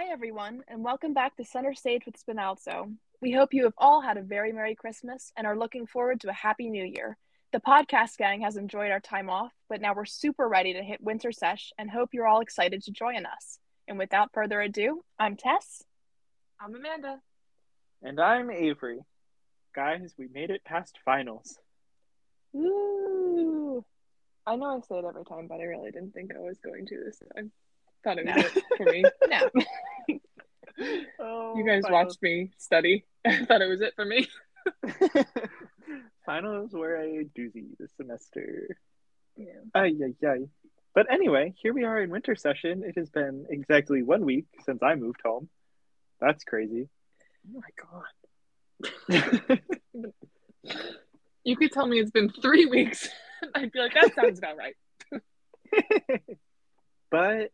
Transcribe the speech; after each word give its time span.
Hi, 0.00 0.10
everyone, 0.10 0.62
and 0.66 0.82
welcome 0.82 1.12
back 1.12 1.36
to 1.36 1.44
Center 1.44 1.74
Stage 1.74 2.06
with 2.06 2.16
Spinalzo. 2.16 2.90
We 3.20 3.32
hope 3.32 3.52
you 3.52 3.64
have 3.64 3.74
all 3.76 4.00
had 4.00 4.16
a 4.16 4.22
very 4.22 4.50
Merry 4.50 4.74
Christmas 4.74 5.30
and 5.36 5.46
are 5.46 5.58
looking 5.58 5.86
forward 5.86 6.22
to 6.22 6.30
a 6.30 6.32
Happy 6.32 6.70
New 6.70 6.86
Year. 6.86 7.18
The 7.52 7.60
podcast 7.60 8.16
gang 8.16 8.40
has 8.40 8.56
enjoyed 8.56 8.92
our 8.92 9.00
time 9.00 9.28
off, 9.28 9.52
but 9.68 9.82
now 9.82 9.92
we're 9.94 10.06
super 10.06 10.48
ready 10.48 10.72
to 10.72 10.82
hit 10.82 11.02
winter 11.02 11.32
sesh 11.32 11.70
and 11.76 11.90
hope 11.90 12.14
you're 12.14 12.26
all 12.26 12.40
excited 12.40 12.82
to 12.84 12.92
join 12.92 13.26
us. 13.26 13.58
And 13.88 13.98
without 13.98 14.32
further 14.32 14.62
ado, 14.62 15.04
I'm 15.18 15.36
Tess. 15.36 15.84
I'm 16.58 16.74
Amanda. 16.74 17.20
And 18.02 18.18
I'm 18.18 18.50
Avery. 18.50 19.00
Guys, 19.74 20.14
we 20.16 20.28
made 20.32 20.48
it 20.48 20.64
past 20.64 20.98
finals. 21.04 21.58
Woo! 22.54 23.84
I 24.46 24.56
know 24.56 24.78
I 24.78 24.80
say 24.80 24.98
it 24.98 25.04
every 25.06 25.26
time, 25.26 25.46
but 25.46 25.60
I 25.60 25.64
really 25.64 25.90
didn't 25.90 26.14
think 26.14 26.30
I 26.34 26.40
was 26.40 26.58
going 26.58 26.86
to 26.86 27.04
this 27.04 27.22
time. 27.36 27.52
Thought 28.04 28.18
it 28.18 28.26
was 28.36 28.56
it 28.56 28.64
for 28.76 28.84
me. 28.84 29.04
no. 29.28 29.50
oh, 31.20 31.56
you 31.56 31.64
guys 31.66 31.82
finals. 31.82 32.06
watched 32.06 32.22
me 32.22 32.50
study. 32.58 33.04
I 33.26 33.44
thought 33.44 33.62
it 33.62 33.68
was 33.68 33.80
it 33.80 33.94
for 33.94 34.04
me. 34.04 34.28
finals 36.24 36.72
were 36.72 36.96
a 36.96 37.24
doozy 37.38 37.76
this 37.78 37.90
semester. 37.96 38.76
Yeah. 39.36 39.60
Ay, 39.74 39.94
ay, 40.02 40.26
ay. 40.26 40.38
But 40.94 41.12
anyway, 41.12 41.54
here 41.62 41.72
we 41.72 41.84
are 41.84 42.00
in 42.02 42.10
winter 42.10 42.34
session. 42.34 42.82
It 42.84 42.98
has 42.98 43.10
been 43.10 43.46
exactly 43.48 44.02
one 44.02 44.24
week 44.24 44.46
since 44.64 44.82
I 44.82 44.96
moved 44.96 45.20
home. 45.24 45.48
That's 46.20 46.44
crazy. 46.44 46.88
Oh 47.46 47.60
my 47.60 47.68
god. 49.08 49.60
you 51.44 51.56
could 51.56 51.72
tell 51.72 51.86
me 51.86 52.00
it's 52.00 52.10
been 52.10 52.30
three 52.30 52.66
weeks. 52.66 53.08
I'd 53.54 53.72
be 53.72 53.78
like, 53.78 53.94
that 53.94 54.14
sounds 54.14 54.38
about 54.38 54.56
right. 54.56 54.76
but 57.10 57.50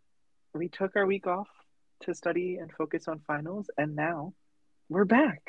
we 0.57 0.69
took 0.69 0.97
our 0.97 1.07
week 1.07 1.27
off 1.27 1.49
to 2.03 2.15
study 2.15 2.57
and 2.57 2.71
focus 2.73 3.09
on 3.09 3.21
finals, 3.27 3.71
and 3.77 3.97
now 3.97 4.33
we're 4.89 5.05
back 5.05 5.43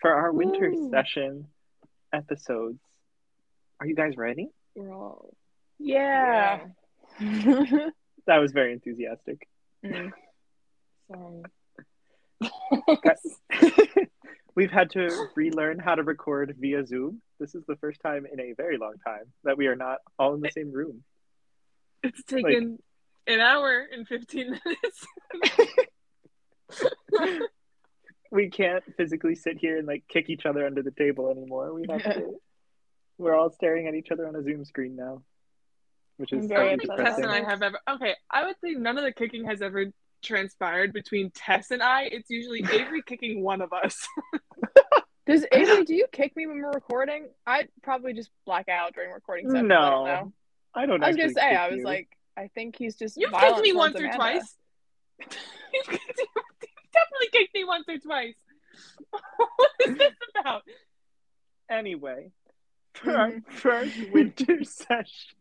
for 0.00 0.12
our 0.12 0.32
winter 0.32 0.66
Ooh. 0.66 0.90
session 0.90 1.46
episodes. 2.12 2.80
Are 3.80 3.86
you 3.86 3.94
guys 3.94 4.16
ready? 4.16 4.48
We're 4.74 4.92
all. 4.92 5.34
Yeah. 5.78 6.60
yeah. 7.20 7.88
that 8.26 8.38
was 8.38 8.52
very 8.52 8.72
enthusiastic. 8.72 9.46
Mm. 9.84 10.12
Sorry. 11.10 11.42
We've 14.54 14.70
had 14.70 14.90
to 14.90 15.28
relearn 15.36 15.78
how 15.78 15.94
to 15.94 16.02
record 16.02 16.54
via 16.58 16.84
Zoom. 16.86 17.22
This 17.38 17.54
is 17.54 17.64
the 17.66 17.76
first 17.76 18.00
time 18.00 18.26
in 18.30 18.40
a 18.40 18.52
very 18.54 18.78
long 18.78 18.94
time 19.06 19.24
that 19.44 19.56
we 19.56 19.68
are 19.68 19.76
not 19.76 19.98
all 20.18 20.34
in 20.34 20.40
the 20.40 20.50
same 20.50 20.72
room. 20.72 21.02
It's 22.02 22.22
taken 22.24 22.72
like, 22.72 22.80
an 23.30 23.40
hour 23.40 23.86
and 23.92 24.06
15 24.06 24.58
minutes. 24.64 25.06
we 28.30 28.48
can't 28.50 28.84
physically 28.96 29.34
sit 29.34 29.58
here 29.58 29.78
and 29.78 29.86
like 29.86 30.04
kick 30.08 30.28
each 30.28 30.46
other 30.46 30.66
under 30.66 30.82
the 30.82 30.92
table 30.92 31.30
anymore. 31.30 31.72
We 31.72 31.86
have 31.90 32.02
to. 32.02 32.40
We're 33.18 33.34
all 33.34 33.50
staring 33.50 33.86
at 33.86 33.94
each 33.94 34.10
other 34.10 34.26
on 34.26 34.34
a 34.34 34.42
Zoom 34.42 34.64
screen 34.64 34.96
now, 34.96 35.22
which 36.16 36.32
is 36.32 36.46
very 36.46 36.78
Tess 36.78 37.18
and 37.18 37.26
I 37.26 37.42
have 37.42 37.62
ever. 37.62 37.78
Okay, 37.88 38.14
I 38.30 38.46
would 38.46 38.56
say 38.64 38.72
none 38.72 38.96
of 38.96 39.04
the 39.04 39.12
kicking 39.12 39.44
has 39.44 39.60
ever 39.60 39.92
transpired 40.22 40.92
between 40.92 41.30
Tess 41.30 41.70
and 41.70 41.82
I, 41.82 42.04
it's 42.04 42.30
usually 42.30 42.60
Avery 42.60 43.02
kicking 43.06 43.42
one 43.42 43.60
of 43.60 43.72
us. 43.72 44.06
Does 45.26 45.44
Avery, 45.52 45.84
do 45.84 45.94
you 45.94 46.06
kick 46.10 46.34
me 46.34 46.46
when 46.46 46.56
we're 46.56 46.72
recording? 46.72 47.28
I'd 47.46 47.68
probably 47.82 48.14
just 48.14 48.30
black 48.46 48.68
out 48.68 48.94
during 48.94 49.12
recording 49.12 49.48
sessions. 49.50 49.68
No, 49.68 49.78
I 49.78 49.90
don't 49.90 50.04
know. 50.06 50.32
I 50.74 50.86
don't. 50.86 51.04
I 51.04 51.08
was 51.08 51.16
gonna 51.16 51.32
say, 51.32 51.54
I 51.54 51.68
was 51.68 51.78
you. 51.78 51.84
like, 51.84 52.08
I 52.36 52.48
think 52.54 52.76
he's 52.76 52.96
just. 52.96 53.16
You've 53.16 53.32
kicked 53.32 53.60
me 53.60 53.72
once 53.72 53.94
Amanda. 53.96 54.14
or 54.14 54.18
twice. 54.18 54.56
you 55.20 55.82
definitely 55.82 57.28
kicked 57.32 57.54
me 57.54 57.64
once 57.64 57.84
or 57.88 57.98
twice. 57.98 58.36
what 59.10 59.70
is 59.86 59.98
this 59.98 60.14
about? 60.38 60.62
Anyway, 61.70 62.30
for 62.94 63.16
our 63.16 63.30
mm-hmm. 63.30 63.52
first 63.52 63.96
winter 64.12 64.64
session. 64.64 65.36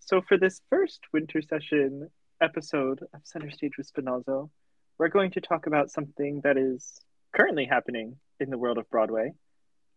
so 0.00 0.20
for 0.22 0.36
this 0.36 0.60
first 0.70 1.00
winter 1.12 1.42
session, 1.42 2.08
episode 2.40 3.00
of 3.14 3.20
Center 3.24 3.50
Stage 3.50 3.76
with 3.78 3.90
Spinalzo, 3.92 4.50
we're 4.98 5.08
going 5.08 5.30
to 5.32 5.40
talk 5.40 5.66
about 5.66 5.90
something 5.90 6.40
that 6.42 6.56
is 6.56 7.00
currently 7.34 7.64
happening 7.64 8.16
in 8.40 8.50
the 8.50 8.58
world 8.58 8.78
of 8.78 8.90
Broadway 8.90 9.32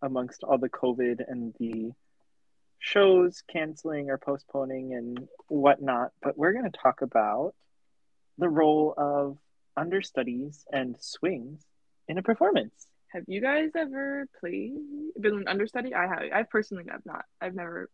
amongst 0.02 0.44
all 0.44 0.58
the 0.58 0.70
COVID 0.70 1.22
and 1.28 1.54
the 1.60 1.92
shows 2.86 3.42
canceling 3.52 4.12
or 4.12 4.18
postponing 4.20 4.94
and 4.94 5.28
whatnot. 5.48 6.12
But 6.22 6.38
we're 6.38 6.54
going 6.54 6.72
to 6.72 6.78
talk 6.78 7.02
about 7.02 7.56
the 8.38 8.48
role 8.48 8.94
of 8.96 9.38
understudies 9.76 10.66
and 10.72 10.96
swings 11.00 11.66
in 12.08 12.20
a 12.20 12.22
performance. 12.22 12.86
Have 13.08 13.24
you 13.28 13.42
guys 13.42 13.72
ever 13.76 14.28
played 14.40 14.74
been 15.20 15.34
an 15.34 15.48
understudy? 15.48 15.96
I 15.96 16.06
have. 16.06 16.20
I 16.32 16.44
personally 16.44 16.84
have 16.90 17.02
not. 17.06 17.26
I've 17.42 17.56
never. 17.56 17.90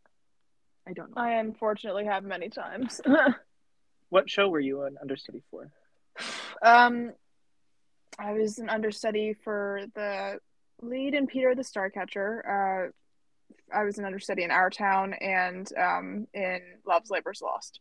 I 0.85 0.91
don't 0.91 1.15
know. 1.15 1.21
I 1.21 1.33
unfortunately 1.39 2.05
have 2.05 2.23
many 2.25 2.49
times. 2.49 2.99
What 4.09 4.29
show 4.29 4.49
were 4.49 4.59
you 4.59 4.81
an 4.81 4.97
understudy 5.01 5.41
for? 5.49 5.71
Um, 6.61 7.13
I 8.19 8.33
was 8.33 8.59
an 8.59 8.67
understudy 8.67 9.33
for 9.41 9.83
the 9.95 10.39
lead 10.81 11.13
in 11.13 11.27
Peter 11.27 11.55
the 11.55 11.61
Starcatcher. 11.61 12.87
Uh, 12.87 12.91
I 13.73 13.83
was 13.83 13.97
an 13.97 14.05
understudy 14.05 14.43
in 14.43 14.51
Our 14.51 14.69
Town 14.69 15.13
and 15.13 15.69
um, 15.77 16.27
in 16.33 16.59
Love's 16.85 17.09
Labor's 17.09 17.41
Lost. 17.41 17.79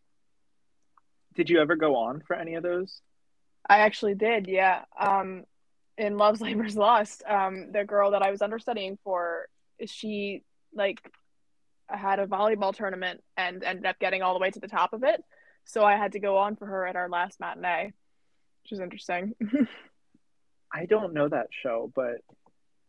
Did 1.35 1.51
you 1.51 1.61
ever 1.61 1.77
go 1.77 1.97
on 1.97 2.23
for 2.27 2.35
any 2.35 2.55
of 2.55 2.63
those? 2.63 3.01
I 3.69 3.81
actually 3.81 4.15
did, 4.15 4.47
yeah. 4.47 4.85
Um, 4.99 5.45
in 5.97 6.17
Love's 6.17 6.41
Labor's 6.41 6.77
Lost, 6.77 7.23
um, 7.29 7.73
the 7.73 7.85
girl 7.85 8.13
that 8.13 8.23
I 8.23 8.31
was 8.31 8.43
understudying 8.43 8.99
for, 9.05 9.47
she 9.87 10.43
like 10.75 11.01
had 11.89 12.21
a 12.21 12.27
volleyball 12.27 12.75
tournament 12.75 13.23
and 13.37 13.63
ended 13.65 13.87
up 13.87 13.99
getting 13.99 14.23
all 14.23 14.35
the 14.35 14.41
way 14.41 14.51
to 14.51 14.61
the 14.61 14.69
top 14.69 14.93
of 14.93 15.03
it. 15.03 15.23
So 15.65 15.85
I 15.85 15.97
had 15.97 16.13
to 16.13 16.21
go 16.21 16.39
on 16.39 16.57
for 16.57 16.67
her 16.67 16.87
at 16.87 16.97
our 16.97 17.09
last 17.09 17.39
matinee, 17.41 17.93
which 18.63 18.71
was 18.71 18.81
interesting. 18.81 19.35
I 20.73 20.87
don't 20.87 21.15
know 21.15 21.29
that 21.29 21.49
show, 21.63 21.93
but 21.95 22.19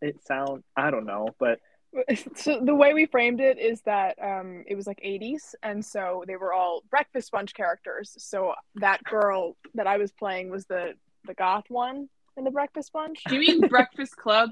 it 0.02 0.24
sounds 0.26 0.64
I 0.76 0.92
don't 0.92 1.06
know, 1.06 1.30
but 1.40 1.60
so 2.36 2.60
the 2.64 2.76
way 2.76 2.94
we 2.94 3.06
framed 3.06 3.42
it 3.42 3.60
is 3.60 3.82
that 3.82 4.18
um, 4.22 4.64
it 4.68 4.76
was 4.76 4.88
like 4.88 5.00
80s 5.06 5.56
and 5.64 5.84
so 5.84 6.24
they 6.28 6.36
were 6.36 6.54
all 6.54 6.84
breakfast 6.90 7.32
bunch 7.32 7.54
characters 7.54 8.16
so 8.18 8.54
that 8.76 9.04
girl 9.04 9.58
that 9.76 9.88
i 9.88 9.98
was 9.98 10.12
playing 10.12 10.50
was 10.50 10.66
the 10.66 10.94
the 11.26 11.34
goth 11.34 11.66
one 11.70 12.08
in 12.38 12.44
the 12.44 12.52
breakfast 12.52 12.94
bunch 12.94 13.24
do 13.28 13.36
you 13.36 13.42
mean 13.42 13.60
breakfast 13.70 14.16
club 14.16 14.52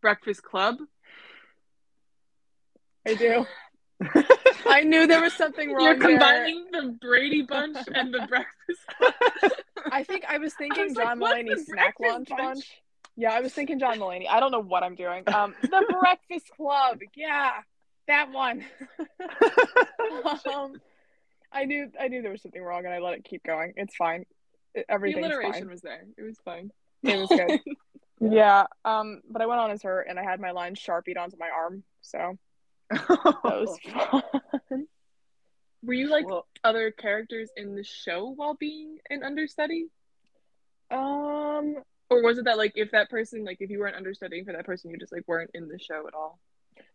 breakfast 0.00 0.42
club 0.42 0.76
i 3.06 3.14
do 3.14 3.46
I 4.66 4.82
knew 4.82 5.06
there 5.06 5.20
was 5.20 5.32
something 5.34 5.72
wrong. 5.72 5.84
You're 5.84 5.98
combining 5.98 6.66
there. 6.72 6.82
the 6.82 6.88
Brady 7.00 7.42
Bunch 7.42 7.76
and 7.94 8.12
the 8.12 8.26
Breakfast 8.26 8.80
Club. 8.96 9.52
I 9.92 10.02
think 10.02 10.24
I 10.28 10.38
was 10.38 10.54
thinking 10.54 10.82
I 10.82 10.86
was 10.86 10.94
John 10.94 11.20
like, 11.20 11.46
Mulaney 11.46 11.58
snack 11.64 11.94
lunch 12.00 12.28
bunch? 12.28 12.40
bunch. 12.40 12.82
Yeah, 13.16 13.32
I 13.32 13.40
was 13.40 13.52
thinking 13.52 13.78
John 13.78 13.98
Mulaney. 13.98 14.26
I 14.28 14.40
don't 14.40 14.52
know 14.52 14.62
what 14.62 14.82
I'm 14.82 14.94
doing. 14.94 15.24
Um, 15.32 15.54
the 15.62 15.96
Breakfast 16.00 16.50
Club. 16.56 17.00
Yeah, 17.14 17.52
that 18.08 18.30
one. 18.32 18.64
um, 20.54 20.80
I 21.52 21.64
knew 21.64 21.90
I 22.00 22.08
knew 22.08 22.22
there 22.22 22.32
was 22.32 22.42
something 22.42 22.62
wrong, 22.62 22.84
and 22.84 22.94
I 22.94 22.98
let 22.98 23.14
it 23.14 23.24
keep 23.24 23.42
going. 23.44 23.74
It's 23.76 23.94
fine. 23.96 24.24
Everything. 24.88 25.22
The 25.22 25.28
alliteration 25.28 25.64
fine. 25.64 25.70
was 25.70 25.80
there. 25.82 26.04
It 26.16 26.22
was 26.22 26.38
fine. 26.44 26.70
It 27.02 27.18
was 27.18 27.28
good. 27.28 27.60
yeah. 28.20 28.30
yeah. 28.30 28.64
Um, 28.84 29.20
but 29.28 29.42
I 29.42 29.46
went 29.46 29.60
on 29.60 29.70
as 29.70 29.82
her, 29.82 30.00
and 30.00 30.18
I 30.18 30.22
had 30.22 30.40
my 30.40 30.52
line 30.52 30.74
sharpied 30.74 31.18
onto 31.18 31.36
my 31.38 31.50
arm. 31.50 31.84
So 32.00 32.38
that 32.90 33.42
was 33.44 33.78
fun. 33.92 34.86
Were 35.84 35.94
you 35.94 36.08
like 36.08 36.26
well, 36.26 36.46
other 36.62 36.92
characters 36.92 37.50
in 37.56 37.74
the 37.74 37.84
show 37.84 38.32
while 38.34 38.54
being 38.54 38.98
an 39.10 39.24
understudy? 39.24 39.88
Um, 40.90 41.76
or 42.12 42.22
was 42.22 42.38
it 42.38 42.44
that 42.44 42.58
like 42.58 42.72
if 42.74 42.90
that 42.92 43.10
person 43.10 43.44
like 43.44 43.58
if 43.60 43.70
you 43.70 43.78
weren't 43.80 43.96
understudying 43.96 44.44
for 44.44 44.52
that 44.52 44.66
person, 44.66 44.90
you 44.90 44.98
just 44.98 45.12
like 45.12 45.26
weren't 45.26 45.50
in 45.54 45.68
the 45.68 45.78
show 45.78 46.06
at 46.06 46.14
all? 46.14 46.38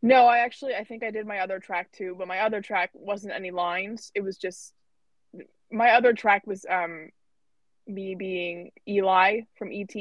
No, 0.02 0.26
I 0.26 0.40
actually 0.40 0.76
I 0.76 0.84
think 0.84 1.04
I 1.04 1.12
did 1.12 1.26
my 1.26 1.40
other 1.40 1.60
track 1.60 1.92
too, 1.92 2.16
but 2.18 2.28
my 2.28 2.40
other 2.40 2.62
track 2.62 2.92
wasn't 2.94 3.34
any 3.34 3.52
lines. 3.52 4.12
It 4.16 4.22
was 4.22 4.38
just 4.38 4.74
my 5.72 5.92
other 5.92 6.14
track 6.14 6.46
was 6.46 6.66
um 6.70 7.10
me 7.88 8.16
being 8.16 8.72
Eli 8.88 9.42
from 9.58 9.72
ET. 9.72 9.96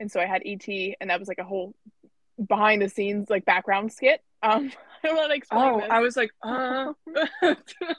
And 0.00 0.10
so 0.10 0.20
I 0.20 0.26
had 0.26 0.42
ET 0.44 0.66
and 1.00 1.10
that 1.10 1.18
was 1.18 1.28
like 1.28 1.38
a 1.38 1.44
whole 1.44 1.74
behind 2.48 2.82
the 2.82 2.88
scenes 2.88 3.30
like 3.30 3.44
background 3.44 3.92
skit. 3.92 4.20
Um 4.42 4.72
I 5.04 5.08
don't 5.08 5.16
want 5.16 5.30
to 5.30 5.36
explain. 5.36 5.62
Oh, 5.62 5.80
this. 5.80 5.90
I 5.90 6.00
was 6.00 6.16
like, 6.16 6.30
uh. 6.42 6.92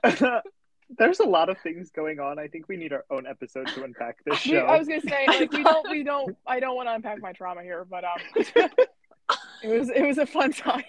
There's 0.97 1.19
a 1.19 1.25
lot 1.25 1.49
of 1.49 1.57
things 1.59 1.91
going 1.91 2.19
on. 2.19 2.39
I 2.39 2.47
think 2.47 2.67
we 2.67 2.77
need 2.77 2.93
our 2.93 3.05
own 3.09 3.25
episode 3.27 3.67
to 3.67 3.83
unpack 3.83 4.17
this 4.25 4.37
show. 4.39 4.59
I 4.59 4.77
was 4.77 4.87
gonna 4.87 5.01
say, 5.01 5.25
like, 5.27 5.51
we 5.51 5.63
don't, 5.63 5.89
we 5.89 6.03
don't. 6.03 6.37
I 6.45 6.59
don't 6.59 6.75
want 6.75 6.89
to 6.89 6.93
unpack 6.93 7.21
my 7.21 7.31
trauma 7.31 7.63
here, 7.63 7.85
but 7.89 8.03
um, 8.03 8.19
it 9.63 9.79
was, 9.79 9.89
it 9.89 10.05
was 10.05 10.17
a 10.17 10.25
fun 10.25 10.51
time. 10.51 10.83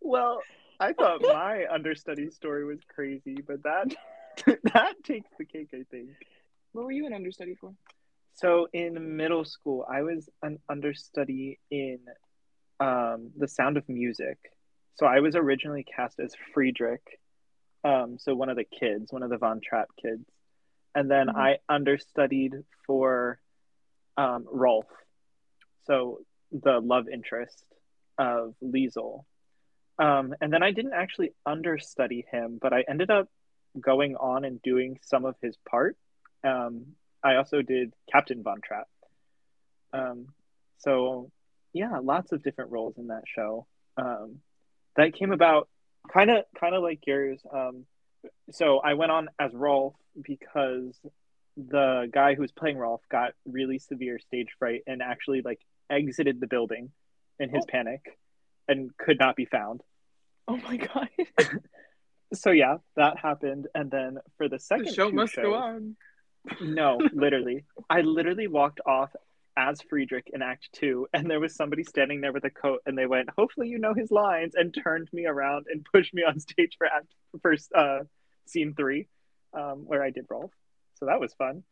well, 0.00 0.40
I 0.80 0.92
thought 0.92 1.22
my 1.22 1.66
understudy 1.70 2.30
story 2.30 2.64
was 2.64 2.80
crazy, 2.94 3.38
but 3.46 3.62
that 3.62 3.94
that 4.74 4.94
takes 5.04 5.30
the 5.38 5.44
cake, 5.44 5.68
I 5.72 5.84
think. 5.90 6.10
What 6.72 6.84
were 6.86 6.92
you 6.92 7.06
an 7.06 7.12
understudy 7.12 7.54
for? 7.54 7.72
So 8.34 8.66
in 8.72 9.16
middle 9.16 9.44
school, 9.44 9.86
I 9.88 10.02
was 10.02 10.28
an 10.42 10.58
understudy 10.68 11.60
in 11.70 12.00
um, 12.80 13.30
The 13.36 13.46
Sound 13.46 13.76
of 13.76 13.88
Music. 13.88 14.38
So 14.96 15.06
I 15.06 15.20
was 15.20 15.34
originally 15.36 15.84
cast 15.84 16.20
as 16.20 16.34
Friedrich, 16.52 17.20
um, 17.82 18.18
so 18.18 18.34
one 18.34 18.48
of 18.48 18.56
the 18.56 18.64
kids, 18.64 19.12
one 19.12 19.22
of 19.22 19.30
the 19.30 19.38
Von 19.38 19.60
Trapp 19.60 19.88
kids, 20.00 20.24
and 20.94 21.10
then 21.10 21.26
Mhm. 21.28 21.36
I 21.36 21.58
understudied 21.68 22.64
for 22.86 23.40
um, 24.16 24.46
Rolf, 24.48 24.86
so 25.82 26.24
the 26.52 26.80
love 26.80 27.08
interest 27.08 27.64
of 28.16 28.54
Liesel. 28.62 29.24
Um, 29.98 30.34
and 30.40 30.52
then 30.52 30.62
I 30.62 30.70
didn't 30.70 30.92
actually 30.92 31.34
understudy 31.44 32.22
him, 32.30 32.58
but 32.58 32.72
I 32.72 32.82
ended 32.82 33.10
up 33.10 33.28
going 33.80 34.14
on 34.16 34.44
and 34.44 34.62
doing 34.62 34.98
some 35.02 35.24
of 35.24 35.36
his 35.40 35.56
part. 35.68 35.96
Um, 36.44 36.94
I 37.24 37.36
also 37.36 37.62
did 37.62 37.92
Captain 38.10 38.42
Von 38.42 38.60
Trapp. 38.60 38.88
Um, 39.92 40.32
so 40.78 41.32
yeah, 41.72 41.98
lots 41.98 42.30
of 42.30 42.42
different 42.42 42.70
roles 42.70 42.98
in 42.98 43.08
that 43.08 43.24
show. 43.26 43.66
That 44.96 45.14
came 45.14 45.32
about 45.32 45.68
kind 46.12 46.30
of 46.30 46.44
kind 46.58 46.74
of 46.74 46.82
like 46.82 47.00
yours. 47.06 47.40
Um, 47.52 47.86
so 48.52 48.78
I 48.78 48.94
went 48.94 49.10
on 49.12 49.28
as 49.38 49.52
Rolf 49.52 49.94
because 50.20 50.98
the 51.56 52.08
guy 52.12 52.34
who 52.34 52.42
was 52.42 52.52
playing 52.52 52.78
Rolf 52.78 53.00
got 53.10 53.32
really 53.46 53.78
severe 53.78 54.18
stage 54.18 54.48
fright 54.58 54.82
and 54.86 55.02
actually 55.02 55.42
like 55.42 55.60
exited 55.90 56.40
the 56.40 56.46
building 56.46 56.90
in 57.38 57.48
his 57.50 57.62
Oh. 57.64 57.70
panic 57.70 58.18
and 58.68 58.96
could 58.96 59.18
not 59.18 59.36
be 59.36 59.44
found. 59.44 59.82
Oh 60.48 60.56
my 60.56 60.76
god. 60.78 61.08
So 62.32 62.50
yeah, 62.50 62.78
that 62.96 63.16
happened. 63.18 63.68
And 63.76 63.90
then 63.92 64.18
for 64.38 64.48
the 64.48 64.58
second 64.58 64.86
The 64.86 64.92
show 64.94 65.10
must 65.12 65.36
go 65.36 65.54
on. 65.54 65.94
No, 66.60 66.98
literally. 67.12 67.64
I 67.88 68.00
literally 68.00 68.48
walked 68.48 68.80
off 68.84 69.10
as 69.56 69.80
Friedrich 69.82 70.30
in 70.32 70.42
Act 70.42 70.68
Two, 70.72 71.06
and 71.12 71.30
there 71.30 71.40
was 71.40 71.54
somebody 71.54 71.84
standing 71.84 72.20
there 72.20 72.32
with 72.32 72.44
a 72.44 72.50
coat, 72.50 72.80
and 72.86 72.96
they 72.96 73.06
went, 73.06 73.30
"Hopefully, 73.30 73.68
you 73.68 73.78
know 73.78 73.94
his 73.94 74.10
lines," 74.10 74.54
and 74.54 74.74
turned 74.74 75.08
me 75.12 75.26
around 75.26 75.66
and 75.70 75.84
pushed 75.92 76.14
me 76.14 76.22
on 76.22 76.38
stage 76.40 76.76
for 76.78 76.86
Act 76.86 77.12
for 77.42 77.54
uh, 77.74 78.00
Scene 78.46 78.74
Three, 78.74 79.08
um, 79.52 79.84
where 79.86 80.02
I 80.02 80.10
did 80.10 80.26
Rolf. 80.28 80.52
So 80.98 81.06
that 81.06 81.20
was 81.20 81.34
fun. 81.34 81.64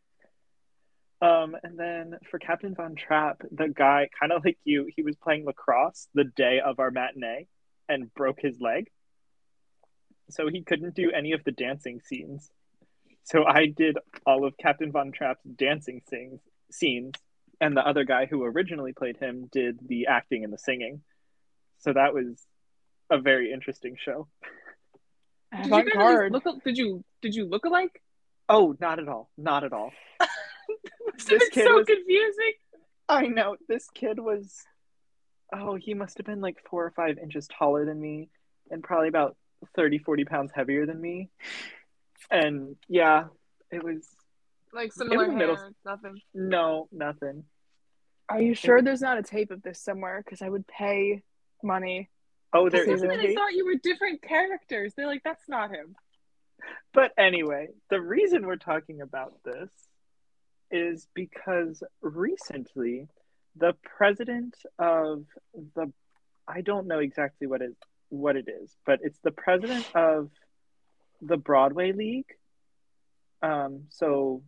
Um, 1.22 1.56
and 1.62 1.78
then 1.78 2.18
for 2.30 2.40
Captain 2.40 2.74
Von 2.74 2.96
Trapp, 2.96 3.42
the 3.52 3.68
guy, 3.68 4.08
kind 4.18 4.32
of 4.32 4.44
like 4.44 4.58
you, 4.64 4.88
he 4.94 5.02
was 5.02 5.14
playing 5.14 5.44
lacrosse 5.44 6.08
the 6.14 6.24
day 6.24 6.58
of 6.58 6.80
our 6.80 6.90
matinee 6.90 7.46
and 7.88 8.12
broke 8.12 8.40
his 8.40 8.60
leg. 8.60 8.90
So 10.30 10.48
he 10.48 10.62
couldn't 10.62 10.96
do 10.96 11.12
any 11.12 11.30
of 11.30 11.44
the 11.44 11.52
dancing 11.52 12.00
scenes. 12.00 12.50
So 13.22 13.44
I 13.44 13.66
did 13.66 13.98
all 14.26 14.44
of 14.44 14.56
Captain 14.56 14.90
Von 14.90 15.12
Trapp's 15.12 15.44
dancing 15.44 16.02
scenes, 16.72 17.14
and 17.62 17.76
the 17.76 17.86
other 17.86 18.04
guy 18.04 18.26
who 18.26 18.42
originally 18.44 18.92
played 18.92 19.16
him 19.16 19.48
did 19.50 19.78
the 19.86 20.06
acting 20.08 20.42
and 20.44 20.52
the 20.52 20.58
singing. 20.58 21.00
So 21.78 21.92
that 21.92 22.12
was 22.12 22.26
a 23.10 23.18
very 23.18 23.52
interesting 23.52 23.96
show. 24.04 24.28
Did 25.56 25.66
you 25.66 25.92
guys 25.94 26.18
at 26.26 26.32
look? 26.32 26.64
Did 26.64 26.76
you 26.78 27.04
did 27.20 27.34
you 27.34 27.44
look 27.46 27.64
alike? 27.64 28.02
Oh, 28.48 28.74
not 28.80 28.98
at 28.98 29.08
all. 29.08 29.30
Not 29.38 29.64
at 29.64 29.72
all. 29.72 29.90
This 31.14 31.24
This 31.26 31.48
kid 31.50 31.64
so 31.66 31.74
was- 31.76 31.86
confusing. 31.86 32.52
I 33.08 33.26
know. 33.26 33.56
This 33.68 33.88
kid 33.94 34.18
was, 34.18 34.62
oh, 35.54 35.74
he 35.74 35.92
must 35.92 36.16
have 36.18 36.26
been 36.26 36.40
like 36.40 36.56
four 36.70 36.84
or 36.86 36.90
five 36.92 37.18
inches 37.18 37.46
taller 37.48 37.84
than 37.84 38.00
me 38.00 38.28
and 38.70 38.82
probably 38.82 39.08
about 39.08 39.36
30, 39.76 39.98
40 39.98 40.24
pounds 40.24 40.50
heavier 40.54 40.86
than 40.86 40.98
me. 41.00 41.28
And 42.30 42.76
yeah, 42.88 43.24
it 43.70 43.82
was 43.84 44.08
Like 44.72 44.92
similar 44.92 45.26
was 45.28 45.36
middle- 45.36 45.56
hair, 45.56 45.72
nothing. 45.84 46.20
no, 46.32 46.88
nothing. 46.90 47.44
Are 48.28 48.40
you 48.40 48.54
sure 48.54 48.80
there's 48.82 49.00
not 49.00 49.18
a 49.18 49.22
tape 49.22 49.50
of 49.50 49.62
this 49.62 49.80
somewhere? 49.80 50.22
Because 50.24 50.42
I 50.42 50.48
would 50.48 50.66
pay 50.66 51.22
money. 51.62 52.08
Oh, 52.52 52.68
there 52.68 52.84
This 52.84 52.96
is 52.96 53.02
is 53.02 53.10
a 53.10 53.12
a 53.12 53.16
They 53.16 53.34
thought 53.34 53.52
you 53.52 53.64
were 53.64 53.76
different 53.76 54.22
characters. 54.22 54.94
They're 54.96 55.06
like, 55.06 55.22
that's 55.24 55.48
not 55.48 55.70
him. 55.70 55.94
But 56.92 57.12
anyway, 57.18 57.68
the 57.90 58.00
reason 58.00 58.46
we're 58.46 58.56
talking 58.56 59.00
about 59.00 59.34
this 59.44 59.70
is 60.70 61.06
because 61.14 61.82
recently 62.00 63.08
the 63.56 63.74
president 63.84 64.54
of 64.78 65.24
the 65.74 65.92
I 66.48 66.62
don't 66.62 66.86
know 66.86 66.98
exactly 66.98 67.46
what 67.46 67.62
it 67.62 67.76
what 68.08 68.36
it 68.36 68.48
is, 68.48 68.76
but 68.86 69.00
it's 69.02 69.18
the 69.22 69.30
president 69.30 69.86
of 69.94 70.30
the 71.20 71.36
Broadway 71.36 71.92
League. 71.92 72.30
Um 73.42 73.84
so 73.90 74.42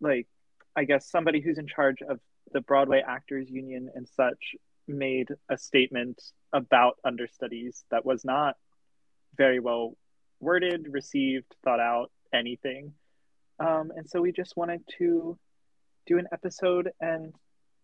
like 0.00 0.28
I 0.76 0.84
guess 0.84 1.10
somebody 1.10 1.40
who's 1.40 1.58
in 1.58 1.66
charge 1.66 2.02
of 2.02 2.20
the 2.52 2.60
Broadway 2.60 3.02
Actors 3.06 3.48
Union 3.50 3.90
and 3.94 4.08
such 4.08 4.54
made 4.86 5.28
a 5.50 5.58
statement 5.58 6.20
about 6.52 6.96
understudies 7.04 7.84
that 7.90 8.04
was 8.04 8.24
not 8.24 8.56
very 9.36 9.60
well 9.60 9.96
worded, 10.40 10.86
received, 10.90 11.46
thought 11.64 11.80
out, 11.80 12.10
anything. 12.32 12.92
Um, 13.60 13.92
and 13.94 14.08
so 14.08 14.20
we 14.20 14.32
just 14.32 14.56
wanted 14.56 14.82
to 14.98 15.38
do 16.06 16.18
an 16.18 16.26
episode 16.32 16.90
and 17.00 17.34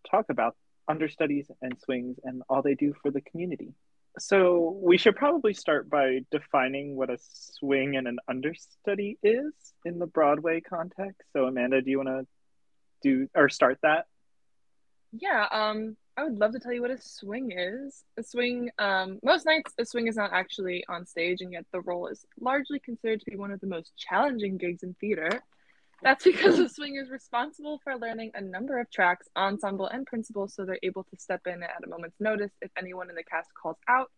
talk 0.09 0.25
about 0.29 0.55
understudies 0.87 1.49
and 1.61 1.77
swings 1.79 2.17
and 2.23 2.43
all 2.49 2.61
they 2.61 2.75
do 2.75 2.93
for 3.01 3.11
the 3.11 3.21
community. 3.21 3.73
So 4.17 4.79
we 4.81 4.97
should 4.97 5.15
probably 5.15 5.53
start 5.53 5.89
by 5.89 6.21
defining 6.31 6.95
what 6.95 7.09
a 7.09 7.17
swing 7.19 7.97
and 7.97 8.07
an 8.07 8.17
understudy 8.29 9.17
is 9.21 9.51
in 9.83 9.99
the 9.99 10.07
Broadway 10.07 10.61
context. 10.61 11.21
So 11.33 11.45
Amanda, 11.45 11.81
do 11.81 11.91
you 11.91 11.97
want 11.97 12.09
to 12.09 12.27
do 13.01 13.27
or 13.35 13.49
start 13.49 13.79
that? 13.83 14.05
Yeah, 15.17 15.47
um, 15.51 15.95
I 16.17 16.23
would 16.23 16.37
love 16.39 16.51
to 16.53 16.59
tell 16.59 16.73
you 16.73 16.81
what 16.81 16.91
a 16.91 16.97
swing 17.01 17.51
is. 17.51 18.03
A 18.17 18.23
swing, 18.23 18.69
um, 18.79 19.19
most 19.23 19.45
nights 19.45 19.73
a 19.77 19.85
swing 19.85 20.07
is 20.07 20.15
not 20.15 20.33
actually 20.33 20.83
on 20.89 21.05
stage, 21.05 21.41
and 21.41 21.53
yet 21.53 21.65
the 21.71 21.81
role 21.81 22.07
is 22.07 22.25
largely 22.39 22.79
considered 22.79 23.19
to 23.21 23.31
be 23.31 23.37
one 23.37 23.51
of 23.51 23.61
the 23.61 23.67
most 23.67 23.93
challenging 23.97 24.57
gigs 24.57 24.83
in 24.83 24.93
theater. 24.95 25.41
That's 26.03 26.23
because 26.23 26.59
a 26.59 26.67
swing 26.67 26.97
is 26.97 27.09
responsible 27.09 27.79
for 27.83 27.97
learning 27.97 28.31
a 28.35 28.41
number 28.41 28.79
of 28.79 28.91
tracks, 28.91 29.27
ensemble, 29.35 29.87
and 29.87 30.05
principals, 30.05 30.53
so 30.53 30.65
they're 30.65 30.79
able 30.83 31.03
to 31.05 31.17
step 31.17 31.41
in 31.47 31.63
at 31.63 31.83
a 31.83 31.87
moment's 31.87 32.19
notice 32.19 32.51
if 32.61 32.71
anyone 32.77 33.09
in 33.09 33.15
the 33.15 33.23
cast 33.23 33.49
calls 33.53 33.77
out. 33.87 34.11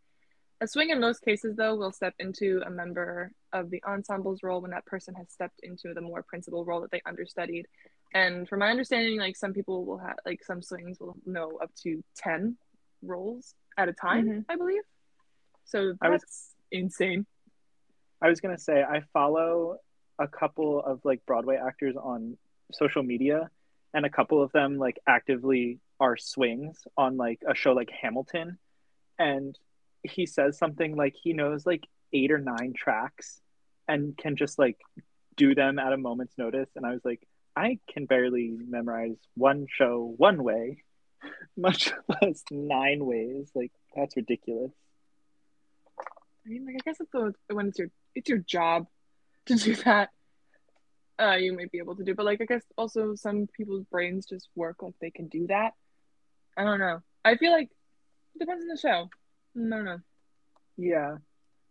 A 0.59 0.67
swing, 0.67 0.89
in 0.89 0.99
most 0.99 1.21
cases, 1.21 1.55
though, 1.55 1.75
will 1.75 1.91
step 1.91 2.15
into 2.17 2.61
a 2.65 2.69
member 2.71 3.31
of 3.53 3.69
the 3.69 3.81
ensemble's 3.87 4.41
role 4.41 4.61
when 4.61 4.71
that 4.71 4.87
person 4.87 5.13
has 5.13 5.31
stepped 5.31 5.59
into 5.61 5.93
the 5.93 6.01
more 6.01 6.23
principal 6.23 6.65
role 6.65 6.81
that 6.81 6.89
they 6.89 7.01
understudied. 7.05 7.67
And 8.13 8.47
from 8.47 8.59
my 8.59 8.69
understanding, 8.69 9.19
like 9.19 9.35
some 9.35 9.53
people 9.53 9.85
will 9.85 9.97
have, 9.97 10.17
like 10.25 10.43
some 10.43 10.61
swings 10.61 10.99
will 10.99 11.17
know 11.25 11.57
up 11.61 11.73
to 11.83 12.03
10 12.15 12.57
roles 13.01 13.53
at 13.77 13.89
a 13.89 13.93
time, 13.93 14.27
Mhm. 14.27 14.45
I 14.49 14.55
believe. 14.55 14.83
So 15.65 15.93
I 16.01 16.09
was- 16.09 16.21
that's 16.21 16.55
insane. 16.71 17.25
I 18.21 18.29
was 18.29 18.41
gonna 18.41 18.57
say 18.57 18.83
I 18.83 19.01
follow 19.13 19.79
a 20.17 20.27
couple 20.27 20.81
of 20.81 21.03
like 21.05 21.23
Broadway 21.25 21.57
actors 21.57 21.95
on 21.95 22.37
social 22.71 23.03
media, 23.03 23.51
and 23.93 24.05
a 24.05 24.09
couple 24.09 24.41
of 24.41 24.51
them 24.51 24.77
like 24.77 24.99
actively 25.05 25.79
are 25.99 26.17
swings 26.17 26.87
on 26.97 27.17
like 27.17 27.41
a 27.47 27.53
show 27.53 27.73
like 27.73 27.89
Hamilton, 27.91 28.57
and 29.19 29.57
he 30.03 30.25
says 30.25 30.57
something 30.57 30.95
like 30.95 31.15
he 31.15 31.33
knows 31.33 31.65
like 31.65 31.85
eight 32.13 32.31
or 32.31 32.39
nine 32.39 32.73
tracks 32.73 33.41
and 33.87 34.17
can 34.17 34.35
just 34.35 34.57
like 34.57 34.79
do 35.37 35.55
them 35.55 35.79
at 35.79 35.93
a 35.93 35.97
moment's 35.97 36.37
notice, 36.37 36.69
and 36.75 36.85
I 36.85 36.91
was 36.91 37.05
like, 37.05 37.25
I 37.55 37.79
can 37.91 38.05
barely 38.05 38.55
memorize 38.67 39.15
one 39.35 39.67
show 39.69 40.13
one 40.17 40.43
way, 40.43 40.83
much 41.57 41.91
less 42.21 42.43
nine 42.51 43.05
ways. 43.05 43.49
Like 43.55 43.71
that's 43.95 44.15
ridiculous. 44.15 44.71
I 46.45 46.49
mean, 46.49 46.65
like 46.65 46.75
I 46.75 46.89
guess 46.89 46.99
it's 46.99 47.11
the, 47.11 47.33
when 47.53 47.69
it's 47.69 47.79
your 47.79 47.89
it's 48.13 48.29
your 48.29 48.39
job 48.39 48.87
to 49.45 49.55
do 49.55 49.75
that. 49.77 50.09
Uh, 51.19 51.35
you 51.35 51.51
might 51.55 51.71
be 51.71 51.79
able 51.79 51.95
to 51.95 52.03
do, 52.03 52.13
but 52.13 52.25
like 52.27 52.41
I 52.41 52.45
guess 52.45 52.61
also 52.77 53.15
some 53.15 53.47
people's 53.57 53.85
brains 53.85 54.27
just 54.27 54.49
work 54.55 54.83
like 54.83 54.93
they 55.01 55.09
can 55.09 55.27
do 55.27 55.47
that. 55.47 55.73
I 56.55 56.63
don't 56.63 56.79
know. 56.79 57.01
I 57.25 57.37
feel 57.37 57.51
like 57.51 57.69
it 58.35 58.39
depends 58.39 58.63
on 58.63 58.67
the 58.67 58.77
show. 58.77 59.09
No, 59.55 59.83
don't. 59.83 60.01
Yeah. 60.77 61.17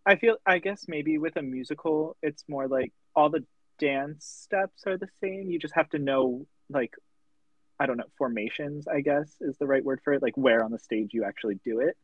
I 0.04 0.16
feel 0.16 0.36
I 0.44 0.58
guess 0.58 0.86
maybe 0.88 1.18
with 1.18 1.36
a 1.36 1.42
musical 1.42 2.16
it's 2.22 2.44
more 2.48 2.66
like 2.66 2.92
all 3.14 3.30
the 3.30 3.44
dance 3.78 4.24
steps 4.26 4.82
are 4.86 4.96
the 4.96 5.08
same. 5.22 5.50
You 5.50 5.58
just 5.58 5.74
have 5.74 5.88
to 5.90 5.98
know 5.98 6.46
like 6.70 6.94
I 7.78 7.84
don't 7.86 7.98
know, 7.98 8.04
formations, 8.16 8.88
I 8.88 9.02
guess 9.02 9.36
is 9.40 9.58
the 9.58 9.66
right 9.66 9.84
word 9.84 10.00
for 10.02 10.14
it, 10.14 10.22
like 10.22 10.36
where 10.36 10.64
on 10.64 10.70
the 10.70 10.78
stage 10.78 11.10
you 11.12 11.24
actually 11.24 11.56
do 11.62 11.80
it. 11.80 11.96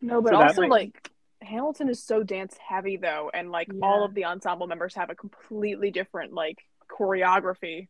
No, 0.00 0.20
but 0.22 0.30
So 0.30 0.36
also 0.40 0.60
might- 0.62 0.70
like 0.70 1.10
Hamilton 1.42 1.88
is 1.88 2.02
so 2.02 2.22
dance 2.22 2.56
heavy 2.58 2.96
though, 2.96 3.30
and 3.32 3.50
like 3.50 3.68
all 3.82 4.04
of 4.04 4.14
the 4.14 4.24
ensemble 4.26 4.66
members 4.66 4.94
have 4.94 5.08
a 5.10 5.14
completely 5.14 5.90
different 5.90 6.32
like 6.32 6.58
choreography. 6.90 7.88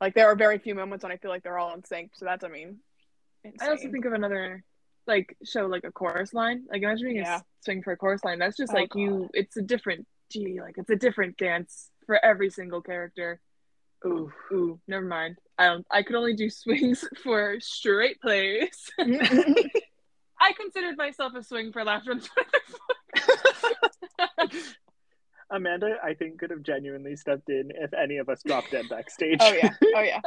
Like 0.00 0.14
there 0.14 0.26
are 0.30 0.36
very 0.36 0.58
few 0.58 0.74
moments 0.74 1.02
when 1.02 1.12
I 1.12 1.16
feel 1.16 1.30
like 1.30 1.42
they're 1.42 1.58
all 1.58 1.74
in 1.74 1.82
sync. 1.84 2.10
So 2.14 2.26
that's 2.26 2.44
I 2.44 2.48
mean, 2.48 2.78
I 3.60 3.68
also 3.70 3.90
think 3.90 4.04
of 4.04 4.12
another 4.12 4.62
like 5.06 5.36
show 5.44 5.66
like 5.66 5.84
a 5.84 5.92
chorus 5.92 6.34
line. 6.34 6.64
Like 6.70 6.82
imagine 6.82 7.06
being 7.06 7.16
Yeah. 7.16 7.38
a 7.38 7.42
swing 7.60 7.82
for 7.82 7.92
a 7.92 7.96
chorus 7.96 8.22
line. 8.24 8.38
That's 8.38 8.56
just 8.56 8.72
Oh, 8.72 8.76
like 8.76 8.94
you. 8.94 9.30
It's 9.32 9.56
a 9.56 9.62
different 9.62 10.06
gee, 10.30 10.60
like 10.60 10.76
it's 10.78 10.90
a 10.90 10.96
different 10.96 11.36
dance 11.36 11.90
for 12.06 12.24
every 12.24 12.50
single 12.50 12.80
character. 12.80 13.40
Ooh, 14.04 14.30
ooh, 14.52 14.80
never 14.86 15.06
mind. 15.06 15.38
I 15.58 15.66
don't. 15.66 15.86
I 15.90 16.02
could 16.02 16.16
only 16.16 16.34
do 16.34 16.50
swings 16.50 17.04
for 17.22 17.58
straight 17.60 18.20
plays. 18.20 18.90
I 18.98 20.52
considered 20.56 20.96
myself 20.96 21.34
a 21.34 21.42
swing 21.42 21.72
for 21.72 21.84
laughter 21.84 22.12
on 22.12 22.20
Amanda, 25.50 25.96
I 26.02 26.14
think, 26.14 26.40
could 26.40 26.50
have 26.50 26.62
genuinely 26.62 27.16
stepped 27.16 27.48
in 27.48 27.70
if 27.74 27.94
any 27.94 28.18
of 28.18 28.28
us 28.28 28.42
dropped 28.44 28.72
dead 28.72 28.86
backstage. 28.90 29.38
oh 29.40 29.52
yeah. 29.52 29.70
Oh 29.94 30.02
yeah. 30.02 30.20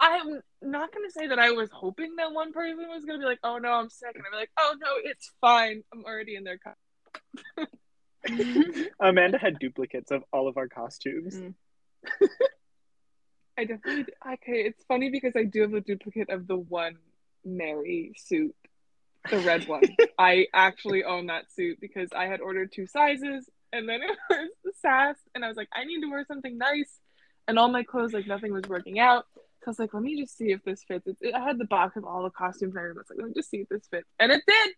I'm 0.00 0.40
not 0.62 0.92
gonna 0.92 1.10
say 1.10 1.28
that 1.28 1.38
I 1.38 1.52
was 1.52 1.70
hoping 1.72 2.16
that 2.16 2.32
one 2.32 2.52
person 2.52 2.88
was 2.88 3.04
gonna 3.04 3.18
be 3.18 3.24
like, 3.24 3.40
"Oh 3.44 3.58
no, 3.58 3.72
I'm 3.72 3.90
sick," 3.90 4.12
and 4.14 4.24
I'd 4.26 4.30
be 4.30 4.36
like, 4.36 4.50
"Oh 4.58 4.74
no, 4.80 4.88
it's 5.04 5.32
fine. 5.40 5.82
I'm 5.92 6.04
already 6.04 6.36
in 6.36 6.44
there." 6.44 6.58
Co-. 6.58 7.66
Amanda 9.00 9.38
had 9.38 9.58
duplicates 9.58 10.10
of 10.10 10.24
all 10.32 10.48
of 10.48 10.56
our 10.56 10.68
costumes. 10.68 11.36
Mm. 11.36 11.54
I 13.58 13.64
definitely 13.64 14.06
okay. 14.34 14.62
It's 14.62 14.82
funny 14.84 15.10
because 15.10 15.34
I 15.36 15.44
do 15.44 15.62
have 15.62 15.74
a 15.74 15.80
duplicate 15.80 16.30
of 16.30 16.46
the 16.46 16.56
one 16.56 16.96
Mary 17.44 18.12
suit, 18.16 18.54
the 19.30 19.38
red 19.40 19.68
one. 19.68 19.82
I 20.18 20.46
actually 20.54 21.04
own 21.04 21.26
that 21.26 21.52
suit 21.52 21.78
because 21.80 22.08
I 22.16 22.26
had 22.26 22.40
ordered 22.40 22.72
two 22.72 22.86
sizes, 22.86 23.48
and 23.72 23.88
then 23.88 24.00
it 24.02 24.16
was 24.64 24.74
sass, 24.80 25.16
and 25.34 25.44
I 25.44 25.48
was 25.48 25.56
like, 25.56 25.68
I 25.74 25.84
need 25.84 26.00
to 26.00 26.10
wear 26.10 26.24
something 26.26 26.56
nice, 26.56 27.00
and 27.48 27.58
all 27.58 27.68
my 27.68 27.82
clothes 27.82 28.12
like 28.12 28.26
nothing 28.26 28.52
was 28.52 28.64
working 28.68 28.98
out. 28.98 29.26
So 29.34 29.68
I 29.68 29.70
was 29.70 29.78
like, 29.78 29.92
let 29.92 30.02
me 30.02 30.18
just 30.18 30.38
see 30.38 30.52
if 30.52 30.62
this 30.64 30.82
fits. 30.84 31.06
It, 31.06 31.18
it 31.20 31.34
I 31.34 31.40
had 31.40 31.58
the 31.58 31.66
box 31.66 31.96
of 31.96 32.04
all 32.04 32.22
the 32.22 32.30
costumes, 32.30 32.74
and 32.76 32.84
I 32.84 32.88
was 32.88 33.06
like, 33.10 33.18
let 33.18 33.28
me 33.28 33.34
just 33.34 33.50
see 33.50 33.58
if 33.58 33.68
this 33.68 33.86
fits, 33.90 34.08
and 34.18 34.32
it 34.32 34.42
did. 34.46 34.70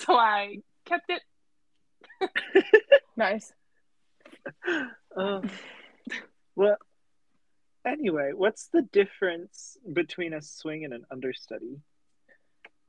So 0.00 0.14
I 0.14 0.58
kept 0.84 1.10
it. 1.10 1.22
Nice. 3.16 3.52
Uh, 5.16 5.40
well, 6.54 6.76
anyway, 7.84 8.30
what's 8.32 8.68
the 8.68 8.82
difference 8.82 9.76
between 9.92 10.32
a 10.34 10.40
swing 10.40 10.84
and 10.84 10.94
an 10.94 11.04
understudy? 11.10 11.80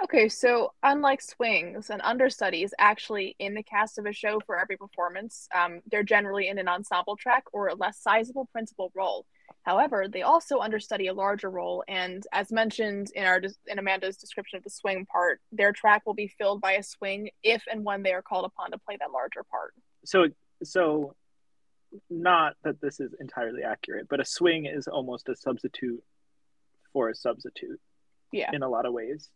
Okay, 0.04 0.30
so 0.30 0.72
unlike 0.84 1.22
swings, 1.22 1.90
an 1.90 2.00
understudy 2.02 2.64
is 2.64 2.74
actually 2.78 3.36
in 3.40 3.56
the 3.56 3.64
cast 3.64 3.98
of 3.98 4.06
a 4.06 4.14
show 4.14 4.40
for 4.46 4.58
every 4.58 4.78
performance. 4.78 5.50
Um, 5.54 5.82
they're 5.92 6.04
generally 6.04 6.48
in 6.48 6.60
an 6.60 6.70
ensemble 6.70 7.18
track 7.18 7.44
or 7.52 7.68
a 7.68 7.76
less 7.76 8.00
sizable 8.00 8.48
principal 8.52 8.92
role. 8.96 9.26
However, 9.64 10.08
they 10.08 10.22
also 10.22 10.60
understudy 10.60 11.08
a 11.08 11.14
larger 11.14 11.50
role, 11.50 11.84
and 11.88 12.24
as 12.32 12.52
mentioned 12.52 13.12
in 13.16 13.26
our 13.26 13.42
in 13.68 13.80
Amanda's 13.80 14.18
description 14.18 14.58
of 14.58 14.64
the 14.64 14.70
swing 14.70 15.06
part, 15.06 15.42
their 15.52 15.72
track 15.72 16.04
will 16.06 16.14
be 16.14 16.28
filled 16.28 16.62
by 16.62 16.74
a 16.74 16.84
swing 16.84 17.30
if 17.44 17.64
and 17.72 17.84
when 17.84 18.04
they 18.04 18.14
are 18.14 18.22
called 18.22 18.46
upon 18.46 18.72
to 18.72 18.78
play 18.78 18.98
that 19.00 19.12
larger 19.12 19.44
part. 19.50 19.74
So, 20.06 20.28
so 20.64 21.16
not 22.10 22.56
that 22.64 22.82
this 22.82 23.00
is 23.00 23.14
entirely 23.20 23.64
accurate, 23.64 24.08
but 24.10 24.20
a 24.20 24.26
swing 24.26 24.66
is 24.66 24.88
almost 24.88 25.30
a 25.30 25.36
substitute 25.36 26.04
for 26.94 27.10
a 27.10 27.16
substitute 27.16 27.80
Yeah. 28.32 28.52
in 28.54 28.64
a 28.64 28.70
lot 28.70 28.86
of 28.86 28.94
ways. 28.94 29.30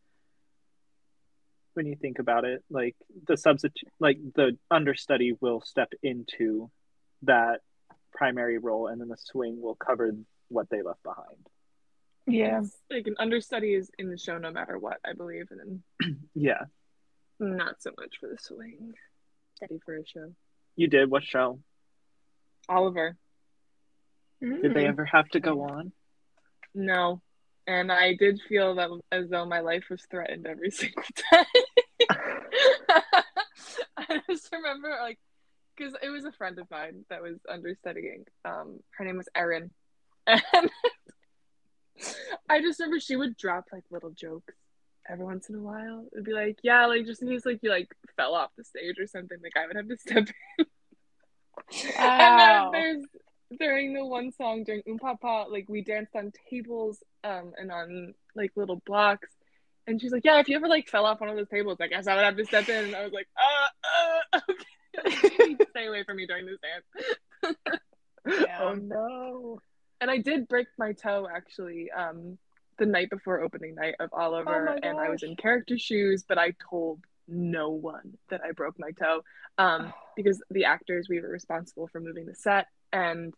When 1.74 1.86
you 1.88 1.96
think 1.96 2.20
about 2.20 2.46
it, 2.46 2.64
like 2.70 2.96
the 3.28 3.36
substitute, 3.38 3.90
like 4.00 4.18
the 4.36 4.58
understudy 4.70 5.34
will 5.42 5.62
step 5.62 5.92
into 6.04 6.70
that 7.24 7.62
primary 8.14 8.58
role, 8.58 8.88
and 8.88 9.00
then 9.02 9.08
the 9.10 9.18
swing 9.18 9.62
will 9.62 9.76
cover 9.76 10.14
what 10.50 10.70
they 10.70 10.82
left 10.82 11.04
behind. 11.04 11.48
Yeah. 12.26 12.62
Like 12.90 13.08
an 13.08 13.16
understudy 13.20 13.74
is 13.74 13.92
in 14.00 14.10
the 14.10 14.18
show 14.18 14.38
no 14.38 14.52
matter 14.52 14.78
what, 14.78 15.00
I 15.06 15.14
believe, 15.14 15.48
and 15.52 15.60
then 16.00 16.20
Yeah, 16.36 16.64
not 17.40 17.82
so 17.82 17.92
much 18.00 18.16
for 18.20 18.30
the 18.30 18.38
swing. 18.40 18.94
Steady 19.56 19.80
for 19.86 19.98
a 19.98 20.06
show. 20.06 20.34
you 20.76 20.88
did. 20.88 21.10
What 21.12 21.24
show? 21.24 21.60
Oliver, 22.70 23.18
Did 24.42 24.74
they 24.74 24.84
hmm. 24.84 24.90
ever 24.90 25.06
have 25.06 25.28
to 25.30 25.40
go 25.40 25.62
on? 25.64 25.92
no. 26.74 27.22
And 27.66 27.94
I 27.94 28.16
did 28.16 28.42
feel 28.50 28.76
that 28.76 28.90
as 29.10 29.30
though 29.30 29.46
my 29.46 29.62
life 29.62 29.86
was 29.90 30.02
threatened 30.12 30.46
every 30.46 30.70
single 30.82 31.02
time. 31.32 31.46
I 33.98 34.20
just 34.30 34.50
remember, 34.52 34.90
like, 35.02 35.18
because 35.76 35.94
it 36.02 36.10
was 36.10 36.26
a 36.26 36.32
friend 36.32 36.60
of 36.60 36.70
mine 36.70 37.06
that 37.10 37.22
was 37.22 37.38
understudying. 37.50 38.26
Um, 38.46 38.80
her 38.98 39.06
name 39.06 39.18
was 39.18 39.30
Erin, 39.36 39.72
and 40.28 40.42
I 42.50 42.62
just 42.62 42.80
remember 42.80 43.00
she 43.00 43.16
would 43.16 43.38
drop 43.38 43.66
like 43.72 43.84
little 43.92 44.12
jokes 44.12 44.54
every 45.10 45.26
once 45.26 45.50
in 45.50 45.56
a 45.56 45.60
while. 45.60 46.06
It'd 46.12 46.26
be 46.26 46.34
like, 46.34 46.60
yeah, 46.64 46.86
like 46.86 47.06
just 47.06 47.22
in 47.22 47.30
case 47.30 47.46
like 47.46 47.60
you 47.62 47.70
like 47.70 47.94
fell 48.16 48.34
off 48.34 48.52
the 48.58 48.64
stage 48.64 49.00
or 49.00 49.08
something, 49.08 49.38
like 49.42 49.58
I 49.58 49.68
would 49.68 49.76
have 49.76 49.88
to 49.88 49.98
step 49.98 50.28
in. 50.58 50.66
Wow. 51.98 52.00
And 52.00 52.40
then 52.40 52.72
there's 52.72 53.06
during 53.60 53.94
the 53.94 54.04
one 54.06 54.32
song 54.32 54.64
during 54.64 54.82
Um 54.90 54.98
Papa, 54.98 55.46
like 55.50 55.66
we 55.70 55.82
danced 55.82 56.16
on 56.16 56.32
tables 56.50 57.04
um 57.24 57.54
and 57.58 57.72
on 57.72 58.14
like 58.36 58.52
little 58.56 58.82
blocks. 58.86 59.30
And 59.86 60.02
she's 60.02 60.12
like, 60.12 60.26
Yeah, 60.26 60.40
if 60.40 60.50
you 60.50 60.56
ever 60.56 60.68
like 60.68 60.88
fell 60.88 61.06
off 61.06 61.22
one 61.22 61.30
of 61.30 61.36
those 61.36 61.50
tables, 61.50 61.78
I 61.80 61.88
guess 61.88 62.08
I 62.08 62.16
would 62.16 62.26
have 62.26 62.38
to 62.38 62.46
step 62.46 62.70
in. 62.70 62.86
And 62.86 62.96
I 62.96 63.04
was 63.04 63.14
like, 63.14 63.28
uh, 63.38 64.38
uh 64.38 64.40
okay. 64.50 64.66
you 65.24 65.48
need 65.48 65.60
to 65.60 65.68
stay 65.70 65.88
away 65.88 66.04
from 66.04 66.18
me 66.18 66.26
during 66.28 66.46
this 66.46 66.58
dance. 66.62 67.56
Yeah. 68.26 68.60
Oh 68.62 68.74
no! 68.76 69.60
And 70.00 70.10
I 70.10 70.18
did 70.18 70.48
break 70.48 70.68
my 70.78 70.94
toe 70.94 71.28
actually, 71.30 71.92
um, 71.92 72.38
the 72.80 72.86
night 72.86 73.10
before 73.10 73.42
opening 73.42 73.76
night 73.76 73.96
of 74.00 74.12
Oliver, 74.14 74.70
Oh 74.70 74.80
and 74.82 74.98
I 74.98 75.10
was 75.10 75.24
in 75.24 75.36
character 75.36 75.78
shoes, 75.78 76.24
but 76.26 76.38
I 76.38 76.54
told 76.70 77.02
no 77.28 77.70
one 77.72 78.18
that 78.30 78.40
I 78.42 78.52
broke 78.52 78.80
my 78.80 78.92
toe. 78.92 79.24
Um, 79.58 79.94
because 80.16 80.42
the 80.50 80.64
actors 80.66 81.08
we 81.10 81.20
were 81.20 81.28
responsible 81.28 81.88
for 81.88 82.00
moving 82.00 82.26
the 82.26 82.36
set 82.36 82.68
and 82.94 83.34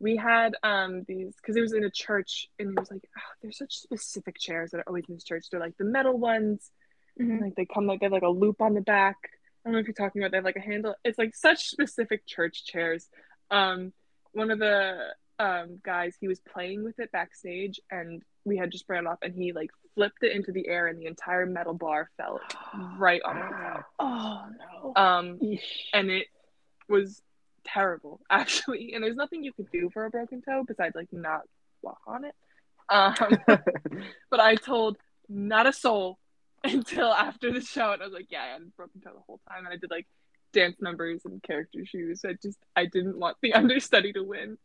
we 0.00 0.16
had 0.16 0.54
um 0.62 1.04
these 1.08 1.32
because 1.36 1.56
it 1.56 1.62
was 1.62 1.72
in 1.72 1.84
a 1.84 1.90
church 1.90 2.48
and 2.58 2.70
it 2.72 2.78
was 2.78 2.90
like 2.90 3.08
"Ah, 3.16 3.22
there's 3.40 3.56
such 3.56 3.78
specific 3.78 4.36
chairs 4.38 4.72
that 4.72 4.78
are 4.78 4.84
always 4.86 5.04
in 5.08 5.14
this 5.14 5.24
church 5.24 5.46
they're 5.50 5.60
like 5.60 5.76
the 5.78 5.84
metal 5.84 6.18
ones 6.18 6.70
Mhm. 7.18 7.40
like 7.40 7.54
they 7.54 7.64
come 7.64 7.86
like 7.86 8.00
they 8.00 8.04
have 8.06 8.12
like 8.12 8.22
a 8.22 8.28
loop 8.28 8.60
on 8.60 8.74
the 8.74 8.82
back 8.82 9.16
i 9.66 9.68
don't 9.68 9.74
know 9.74 9.80
if 9.80 9.86
you're 9.88 9.94
talking 9.94 10.22
about 10.22 10.30
they 10.30 10.36
have 10.38 10.44
like 10.44 10.56
a 10.56 10.60
handle. 10.60 10.94
It's 11.04 11.18
like 11.18 11.34
such 11.34 11.66
specific 11.70 12.24
church 12.26 12.64
chairs. 12.64 13.08
Um 13.50 13.92
one 14.32 14.50
of 14.52 14.58
the 14.60 15.08
um 15.40 15.80
guys 15.84 16.14
he 16.20 16.28
was 16.28 16.40
playing 16.40 16.84
with 16.84 16.98
it 17.00 17.10
backstage 17.10 17.80
and 17.90 18.22
we 18.44 18.56
had 18.56 18.70
just 18.70 18.86
brought 18.86 19.00
it 19.02 19.06
off 19.08 19.18
and 19.22 19.34
he 19.34 19.52
like 19.52 19.70
flipped 19.96 20.22
it 20.22 20.32
into 20.36 20.52
the 20.52 20.68
air 20.68 20.86
and 20.86 20.98
the 21.00 21.06
entire 21.06 21.46
metal 21.46 21.74
bar 21.74 22.10
fell 22.16 22.40
right 22.98 23.20
on 23.24 23.34
my 23.36 23.48
toe 23.50 23.82
Oh 23.98 24.44
no. 24.58 24.92
um 25.02 25.38
Eesh. 25.42 25.60
and 25.92 26.10
it 26.10 26.28
was 26.88 27.20
terrible 27.64 28.20
actually. 28.30 28.92
And 28.94 29.02
there's 29.02 29.16
nothing 29.16 29.42
you 29.42 29.52
could 29.52 29.70
do 29.72 29.90
for 29.92 30.04
a 30.04 30.10
broken 30.10 30.42
toe 30.42 30.64
besides 30.66 30.94
like 30.94 31.12
not 31.12 31.42
walk 31.82 31.98
on 32.06 32.24
it. 32.24 32.34
Um 32.88 33.14
but 34.30 34.38
i 34.40 34.54
told 34.54 34.96
not 35.28 35.66
a 35.66 35.72
soul 35.72 36.18
until 36.72 37.12
after 37.12 37.52
the 37.52 37.60
show 37.60 37.92
and 37.92 38.02
i 38.02 38.04
was 38.04 38.14
like 38.14 38.26
yeah 38.30 38.42
i 38.42 38.46
had 38.48 38.62
a 38.62 38.66
broken 38.76 39.00
toe 39.00 39.10
the 39.14 39.20
whole 39.26 39.40
time 39.48 39.64
and 39.64 39.72
i 39.72 39.76
did 39.76 39.90
like 39.90 40.06
dance 40.56 40.76
numbers 40.80 41.20
and 41.26 41.42
character 41.42 41.84
shoes. 41.84 42.24
I 42.24 42.32
just 42.42 42.58
i 42.74 42.86
didn't 42.86 43.18
want 43.18 43.36
the 43.42 43.52
understudy 43.60 44.12
to 44.14 44.22
win. 44.22 44.58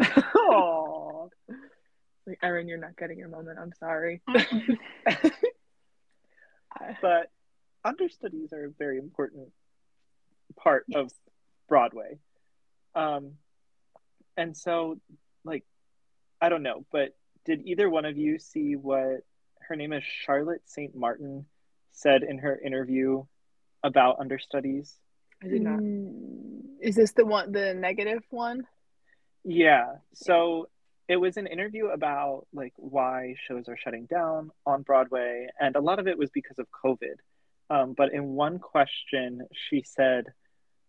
Aw. 0.00 1.28
like 2.26 2.38
erin 2.42 2.66
you're 2.66 2.78
not 2.78 2.96
getting 2.96 3.18
your 3.18 3.28
moment. 3.28 3.58
I'm 3.60 3.72
sorry. 3.78 4.22
But 7.02 7.30
understudies 7.84 8.52
are 8.52 8.66
a 8.66 8.70
very 8.70 8.98
important 8.98 9.48
part 10.56 10.86
of 10.94 11.10
Broadway. 11.68 12.18
Um, 12.94 13.32
and 14.36 14.56
so, 14.56 14.98
like, 15.44 15.64
I 16.40 16.48
don't 16.48 16.62
know, 16.62 16.84
but 16.92 17.16
did 17.44 17.66
either 17.66 17.90
one 17.90 18.04
of 18.04 18.16
you 18.16 18.38
see 18.38 18.76
what 18.76 19.24
her 19.68 19.76
name 19.76 19.92
is 19.92 20.02
Charlotte 20.04 20.62
St. 20.66 20.94
Martin 20.94 21.46
said 21.92 22.22
in 22.22 22.38
her 22.38 22.58
interview 22.58 23.24
about 23.84 24.18
understudies? 24.20 24.94
i 25.42 25.48
did 25.48 25.62
not 25.62 25.78
Mm, 25.80 26.60
Is 26.80 26.96
this 26.96 27.12
the 27.12 27.24
one, 27.24 27.52
the 27.52 27.74
negative 27.74 28.22
one? 28.30 28.66
Yeah. 29.44 29.96
So 30.14 30.68
it 31.08 31.16
was 31.16 31.36
an 31.36 31.46
interview 31.46 31.86
about 31.86 32.46
like 32.52 32.72
why 32.76 33.34
shows 33.46 33.68
are 33.68 33.76
shutting 33.76 34.06
down 34.06 34.50
on 34.66 34.82
Broadway, 34.82 35.48
and 35.58 35.76
a 35.76 35.80
lot 35.80 35.98
of 35.98 36.06
it 36.06 36.18
was 36.18 36.30
because 36.30 36.58
of 36.58 36.66
COVID. 36.84 37.16
Um, 37.70 37.94
but 37.96 38.12
in 38.12 38.34
one 38.34 38.58
question, 38.58 39.42
she 39.52 39.82
said, 39.82 40.24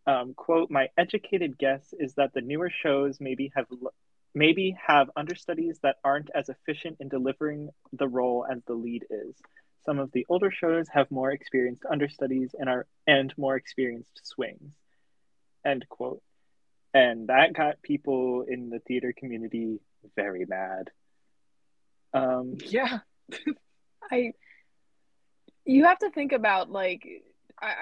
um, 0.08 0.34
"quote 0.34 0.70
My 0.72 0.90
educated 0.98 1.58
guess 1.58 1.94
is 1.98 2.14
that 2.16 2.34
the 2.34 2.42
newer 2.42 2.70
shows 2.84 3.20
maybe 3.20 3.52
have 3.56 3.66
l- 3.72 3.94
maybe 4.34 4.78
have 4.86 5.10
understudies 5.16 5.80
that 5.84 5.98
aren't 6.04 6.30
as 6.34 6.50
efficient 6.50 6.98
in 7.00 7.10
delivering 7.10 7.70
the 7.94 8.08
role 8.08 8.46
as 8.50 8.64
the 8.66 8.74
lead 8.74 9.06
is. 9.10 9.36
Some 9.86 10.00
of 10.00 10.12
the 10.12 10.26
older 10.30 10.52
shows 10.52 10.88
have 10.90 11.10
more 11.10 11.32
experienced 11.32 11.84
understudies 11.90 12.54
and 12.58 12.70
are 12.70 12.86
and 13.08 13.34
more 13.38 13.56
experienced 13.56 14.22
swings." 14.24 14.74
End 15.66 15.88
quote 15.90 16.22
and 16.94 17.28
that 17.28 17.54
got 17.54 17.82
people 17.82 18.46
in 18.48 18.70
the 18.70 18.80
theater 18.80 19.14
community 19.16 19.80
very 20.16 20.46
mad. 20.46 20.90
Um, 22.14 22.58
yeah 22.66 23.00
I 24.12 24.34
you 25.66 25.86
have 25.86 26.00
to 26.00 26.10
think 26.10 26.32
about 26.32 26.72
like 26.72 27.08
I 27.62 27.74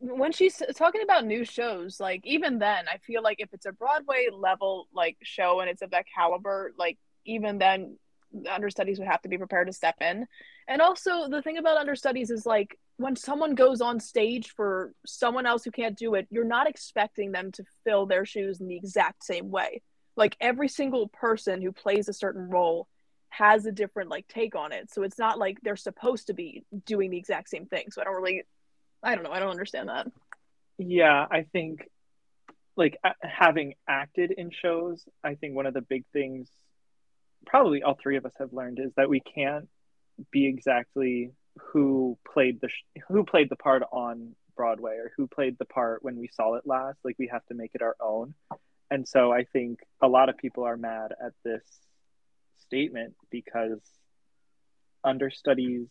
when 0.00 0.32
she's 0.32 0.62
talking 0.76 1.02
about 1.02 1.26
new 1.26 1.44
shows, 1.44 2.00
like 2.00 2.22
even 2.24 2.58
then, 2.58 2.86
I 2.88 2.96
feel 2.98 3.22
like 3.22 3.36
if 3.38 3.52
it's 3.52 3.66
a 3.66 3.72
Broadway 3.72 4.28
level 4.32 4.88
like 4.94 5.18
show 5.22 5.60
and 5.60 5.68
it's 5.68 5.82
of 5.82 5.90
that 5.90 6.06
caliber, 6.14 6.72
like 6.78 6.98
even 7.26 7.58
then, 7.58 7.98
the 8.32 8.52
understudies 8.52 8.98
would 8.98 9.08
have 9.08 9.20
to 9.22 9.28
be 9.28 9.36
prepared 9.36 9.66
to 9.66 9.72
step 9.72 9.96
in. 10.00 10.26
And 10.68 10.80
also, 10.80 11.28
the 11.28 11.42
thing 11.42 11.58
about 11.58 11.76
understudies 11.76 12.30
is 12.30 12.46
like 12.46 12.78
when 12.96 13.14
someone 13.14 13.54
goes 13.54 13.80
on 13.80 14.00
stage 14.00 14.50
for 14.50 14.92
someone 15.04 15.46
else 15.46 15.64
who 15.64 15.70
can't 15.70 15.98
do 15.98 16.14
it, 16.14 16.26
you're 16.30 16.44
not 16.44 16.68
expecting 16.68 17.32
them 17.32 17.52
to 17.52 17.64
fill 17.84 18.06
their 18.06 18.24
shoes 18.24 18.60
in 18.60 18.68
the 18.68 18.76
exact 18.76 19.24
same 19.24 19.50
way. 19.50 19.82
Like 20.16 20.36
every 20.40 20.68
single 20.68 21.08
person 21.08 21.60
who 21.60 21.72
plays 21.72 22.08
a 22.08 22.14
certain 22.14 22.48
role 22.48 22.88
has 23.28 23.66
a 23.66 23.72
different 23.72 24.10
like 24.10 24.28
take 24.28 24.54
on 24.54 24.72
it. 24.72 24.92
So 24.92 25.02
it's 25.02 25.18
not 25.18 25.38
like 25.38 25.58
they're 25.62 25.76
supposed 25.76 26.28
to 26.28 26.34
be 26.34 26.64
doing 26.86 27.10
the 27.10 27.18
exact 27.18 27.50
same 27.50 27.66
thing. 27.66 27.90
So 27.90 28.00
I 28.00 28.04
don't 28.04 28.14
really 28.14 28.42
I 29.02 29.14
don't 29.14 29.24
know. 29.24 29.32
I 29.32 29.38
don't 29.38 29.50
understand 29.50 29.88
that. 29.88 30.06
Yeah, 30.78 31.26
I 31.30 31.44
think 31.52 31.88
like 32.76 32.96
having 33.22 33.74
acted 33.88 34.30
in 34.30 34.50
shows, 34.50 35.04
I 35.22 35.34
think 35.34 35.54
one 35.54 35.66
of 35.66 35.74
the 35.74 35.82
big 35.82 36.04
things 36.12 36.48
probably 37.46 37.82
all 37.82 37.98
three 38.00 38.16
of 38.16 38.26
us 38.26 38.32
have 38.38 38.52
learned 38.52 38.78
is 38.78 38.92
that 38.96 39.08
we 39.08 39.20
can't 39.20 39.68
be 40.30 40.46
exactly 40.46 41.32
who 41.58 42.18
played 42.32 42.60
the 42.60 42.68
sh- 42.68 43.00
who 43.08 43.24
played 43.24 43.48
the 43.50 43.56
part 43.56 43.82
on 43.92 44.34
Broadway 44.56 44.92
or 44.92 45.12
who 45.16 45.26
played 45.26 45.56
the 45.58 45.64
part 45.64 46.02
when 46.02 46.16
we 46.16 46.28
saw 46.28 46.54
it 46.54 46.66
last. 46.66 46.98
Like 47.04 47.16
we 47.18 47.28
have 47.28 47.44
to 47.46 47.54
make 47.54 47.70
it 47.74 47.82
our 47.82 47.96
own. 48.00 48.34
And 48.90 49.06
so 49.06 49.32
I 49.32 49.44
think 49.44 49.80
a 50.02 50.08
lot 50.08 50.28
of 50.28 50.36
people 50.36 50.64
are 50.64 50.76
mad 50.76 51.12
at 51.24 51.32
this 51.44 51.62
statement 52.66 53.14
because 53.30 53.80
understudies 55.04 55.88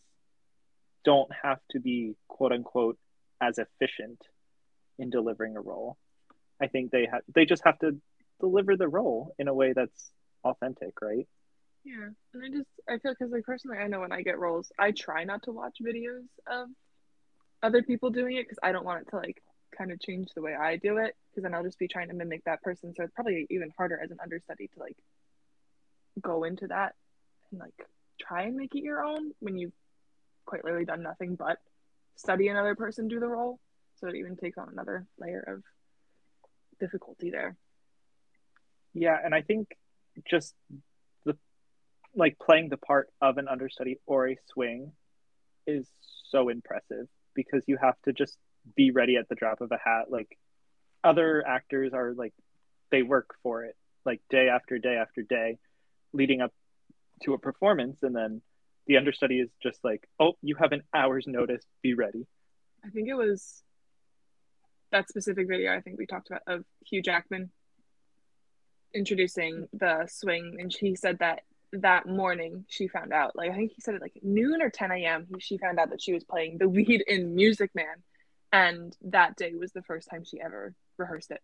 don't 1.05 1.29
have 1.43 1.59
to 1.71 1.79
be 1.79 2.15
quote 2.27 2.51
unquote 2.51 2.97
as 3.41 3.57
efficient 3.57 4.21
in 4.97 5.09
delivering 5.09 5.55
a 5.55 5.61
role. 5.61 5.97
I 6.61 6.67
think 6.67 6.91
they 6.91 7.07
have 7.11 7.21
they 7.33 7.45
just 7.45 7.63
have 7.65 7.79
to 7.79 7.97
deliver 8.39 8.75
the 8.75 8.87
role 8.87 9.33
in 9.39 9.47
a 9.47 9.53
way 9.53 9.73
that's 9.73 10.11
authentic, 10.43 11.01
right? 11.01 11.27
Yeah, 11.83 12.09
and 12.33 12.43
I 12.43 12.49
just 12.49 12.69
I 12.87 12.97
feel 12.97 13.13
because 13.17 13.31
like 13.31 13.43
personally, 13.43 13.77
I 13.77 13.87
know 13.87 14.01
when 14.01 14.11
I 14.11 14.21
get 14.21 14.39
roles, 14.39 14.71
I 14.77 14.91
try 14.91 15.23
not 15.23 15.43
to 15.43 15.51
watch 15.51 15.77
videos 15.81 16.27
of 16.47 16.67
other 17.63 17.83
people 17.83 18.09
doing 18.09 18.35
it 18.35 18.43
because 18.43 18.59
I 18.61 18.71
don't 18.71 18.85
want 18.85 19.01
it 19.01 19.09
to 19.11 19.17
like 19.17 19.41
kind 19.77 19.91
of 19.91 19.99
change 19.99 20.29
the 20.35 20.41
way 20.41 20.55
I 20.55 20.77
do 20.77 20.97
it 20.97 21.15
because 21.29 21.43
then 21.43 21.53
I'll 21.53 21.63
just 21.63 21.79
be 21.79 21.87
trying 21.87 22.09
to 22.09 22.13
mimic 22.13 22.43
that 22.45 22.61
person. 22.61 22.93
So 22.95 23.03
it's 23.03 23.13
probably 23.13 23.47
even 23.49 23.71
harder 23.77 23.99
as 24.01 24.11
an 24.11 24.17
understudy 24.21 24.69
to 24.73 24.79
like 24.79 24.97
go 26.21 26.43
into 26.43 26.67
that 26.67 26.95
and 27.51 27.59
like 27.59 27.87
try 28.19 28.43
and 28.43 28.55
make 28.55 28.75
it 28.75 28.83
your 28.83 29.03
own 29.03 29.31
when 29.39 29.57
you've 29.57 29.73
quite 30.49 30.65
literally 30.65 30.85
done 30.85 31.03
nothing 31.03 31.35
but 31.35 31.57
study 32.15 32.47
another 32.47 32.73
person 32.75 33.07
do 33.07 33.19
the 33.19 33.27
role. 33.27 33.59
So 33.97 34.07
it 34.07 34.15
even 34.15 34.35
takes 34.35 34.57
on 34.57 34.69
another 34.71 35.05
layer 35.19 35.43
of 35.47 35.63
difficulty 36.79 37.29
there. 37.29 37.55
Yeah, 38.93 39.17
and 39.23 39.35
I 39.35 39.41
think 39.41 39.67
just 40.29 40.55
the 41.23 41.37
like 42.15 42.37
playing 42.39 42.69
the 42.69 42.77
part 42.77 43.09
of 43.21 43.37
an 43.37 43.47
understudy 43.47 43.99
or 44.07 44.27
a 44.27 44.37
swing 44.51 44.91
is 45.67 45.87
so 46.31 46.49
impressive 46.49 47.07
because 47.35 47.63
you 47.67 47.77
have 47.79 47.95
to 48.05 48.13
just 48.13 48.37
be 48.75 48.89
ready 48.89 49.15
at 49.17 49.29
the 49.29 49.35
drop 49.35 49.61
of 49.61 49.71
a 49.71 49.77
hat. 49.77 50.05
Like 50.09 50.37
other 51.03 51.45
actors 51.45 51.93
are 51.93 52.13
like 52.13 52.33
they 52.91 53.03
work 53.03 53.35
for 53.43 53.65
it 53.65 53.75
like 54.03 54.21
day 54.31 54.49
after 54.49 54.79
day 54.79 54.95
after 54.95 55.21
day 55.21 55.59
leading 56.11 56.41
up 56.41 56.51
to 57.21 57.33
a 57.33 57.37
performance 57.37 57.97
and 58.01 58.15
then 58.15 58.41
the 58.89 58.97
understudy 58.97 59.39
is 59.39 59.49
just 59.61 59.79
like, 59.83 60.09
oh, 60.19 60.33
you 60.41 60.55
have 60.55 60.71
an 60.71 60.81
hour's 60.93 61.25
notice, 61.27 61.63
be 61.83 61.93
ready. 61.93 62.25
I 62.83 62.89
think 62.89 63.07
it 63.07 63.13
was 63.13 63.61
that 64.91 65.07
specific 65.07 65.47
video 65.47 65.71
I 65.71 65.81
think 65.81 65.99
we 65.99 66.07
talked 66.07 66.31
about 66.31 66.41
of 66.47 66.65
Hugh 66.83 67.03
Jackman 67.03 67.51
introducing 68.93 69.67
the 69.71 70.07
swing 70.09 70.57
and 70.59 70.73
she 70.73 70.95
said 70.95 71.19
that 71.19 71.43
that 71.71 72.07
morning 72.07 72.65
she 72.67 72.87
found 72.87 73.13
out 73.13 73.35
like 73.35 73.51
I 73.51 73.55
think 73.55 73.73
he 73.75 73.81
said 73.81 73.93
it 73.93 74.01
like 74.01 74.13
noon 74.23 74.63
or 74.63 74.71
10 74.71 74.91
a.m. 74.91 75.27
she 75.37 75.59
found 75.59 75.77
out 75.77 75.91
that 75.91 76.01
she 76.01 76.11
was 76.11 76.23
playing 76.23 76.57
the 76.57 76.65
lead 76.65 77.03
in 77.05 77.35
Music 77.35 77.69
Man 77.75 77.85
and 78.51 78.97
that 79.03 79.35
day 79.35 79.53
was 79.53 79.71
the 79.73 79.83
first 79.83 80.09
time 80.09 80.23
she 80.23 80.41
ever 80.41 80.73
rehearsed 80.97 81.29
it. 81.29 81.41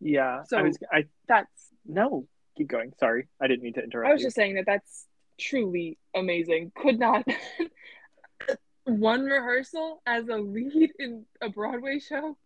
Yeah. 0.00 0.44
So 0.44 0.56
I 0.56 0.62
was 0.62 0.78
I 0.90 1.04
that's 1.28 1.68
no 1.84 2.26
keep 2.56 2.68
going. 2.68 2.94
Sorry. 2.98 3.28
I 3.42 3.48
didn't 3.48 3.62
mean 3.62 3.74
to 3.74 3.82
interrupt. 3.84 4.08
I 4.08 4.12
was 4.14 4.22
you. 4.22 4.28
just 4.28 4.36
saying 4.36 4.54
that 4.54 4.64
that's 4.64 5.06
truly 5.38 5.98
amazing. 6.14 6.72
Could 6.74 6.98
not 6.98 7.26
one 8.84 9.24
rehearsal 9.24 10.02
as 10.06 10.28
a 10.28 10.36
lead 10.36 10.92
in 10.98 11.24
a 11.40 11.48
Broadway 11.48 11.98
show. 11.98 12.36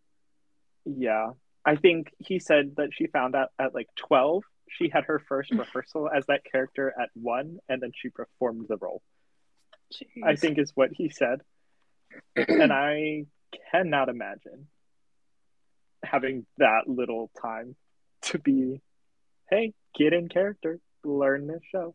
Yeah. 0.85 1.31
I 1.64 1.77
think 1.77 2.12
he 2.18 2.38
said 2.38 2.77
that 2.77 2.90
she 2.92 3.07
found 3.07 3.35
out 3.35 3.48
at 3.59 3.74
like 3.74 3.88
12 3.96 4.44
she 4.70 4.88
had 4.88 5.05
her 5.05 5.18
first 5.18 5.51
rehearsal 5.53 6.09
as 6.14 6.27
that 6.27 6.42
character 6.51 6.92
at 7.01 7.11
1 7.14 7.59
and 7.68 7.83
then 7.83 7.92
she 7.94 8.09
performed 8.11 8.66
the 8.68 8.77
role. 8.77 9.03
Jeez. 9.92 10.22
I 10.24 10.37
think 10.37 10.59
is 10.59 10.72
what 10.74 10.90
he 10.92 11.09
said. 11.09 11.40
and 12.37 12.72
I 12.72 13.27
cannot 13.70 14.09
imagine 14.09 14.68
having 16.03 16.46
that 16.59 16.87
little 16.87 17.31
time 17.40 17.74
to 18.22 18.38
be 18.38 18.81
hey, 19.51 19.72
get 19.98 20.12
in 20.12 20.29
character, 20.29 20.79
learn 21.05 21.46
this 21.46 21.62
show 21.72 21.94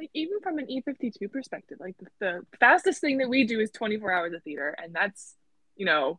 like 0.00 0.10
even 0.14 0.40
from 0.40 0.58
an 0.58 0.66
E52 0.66 1.30
perspective, 1.30 1.76
like 1.78 1.96
the, 1.98 2.06
the 2.20 2.46
fastest 2.58 3.00
thing 3.00 3.18
that 3.18 3.28
we 3.28 3.44
do 3.44 3.60
is 3.60 3.70
24 3.70 4.10
hours 4.10 4.32
of 4.32 4.42
theater, 4.42 4.74
and 4.82 4.94
that's 4.94 5.34
you 5.76 5.84
know 5.84 6.18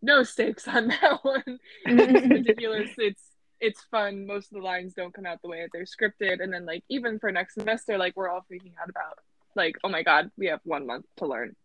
no 0.00 0.22
stakes 0.22 0.68
on 0.68 0.88
that 1.02 1.18
one. 1.22 1.58
it's 1.84 2.28
ridiculous. 2.30 2.90
It's 2.96 3.22
it's 3.60 3.82
fun. 3.90 4.24
Most 4.24 4.52
of 4.52 4.58
the 4.58 4.64
lines 4.64 4.94
don't 4.94 5.12
come 5.12 5.26
out 5.26 5.42
the 5.42 5.48
way 5.48 5.62
that 5.62 5.70
they're 5.72 5.84
scripted, 5.84 6.40
and 6.42 6.52
then 6.52 6.64
like 6.64 6.84
even 6.88 7.18
for 7.18 7.32
next 7.32 7.54
semester, 7.54 7.98
like 7.98 8.16
we're 8.16 8.28
all 8.28 8.46
freaking 8.50 8.74
out 8.80 8.88
about 8.88 9.18
like 9.56 9.76
oh 9.82 9.88
my 9.88 10.04
god, 10.04 10.30
we 10.38 10.46
have 10.46 10.60
one 10.62 10.86
month 10.86 11.06
to 11.16 11.26
learn 11.26 11.56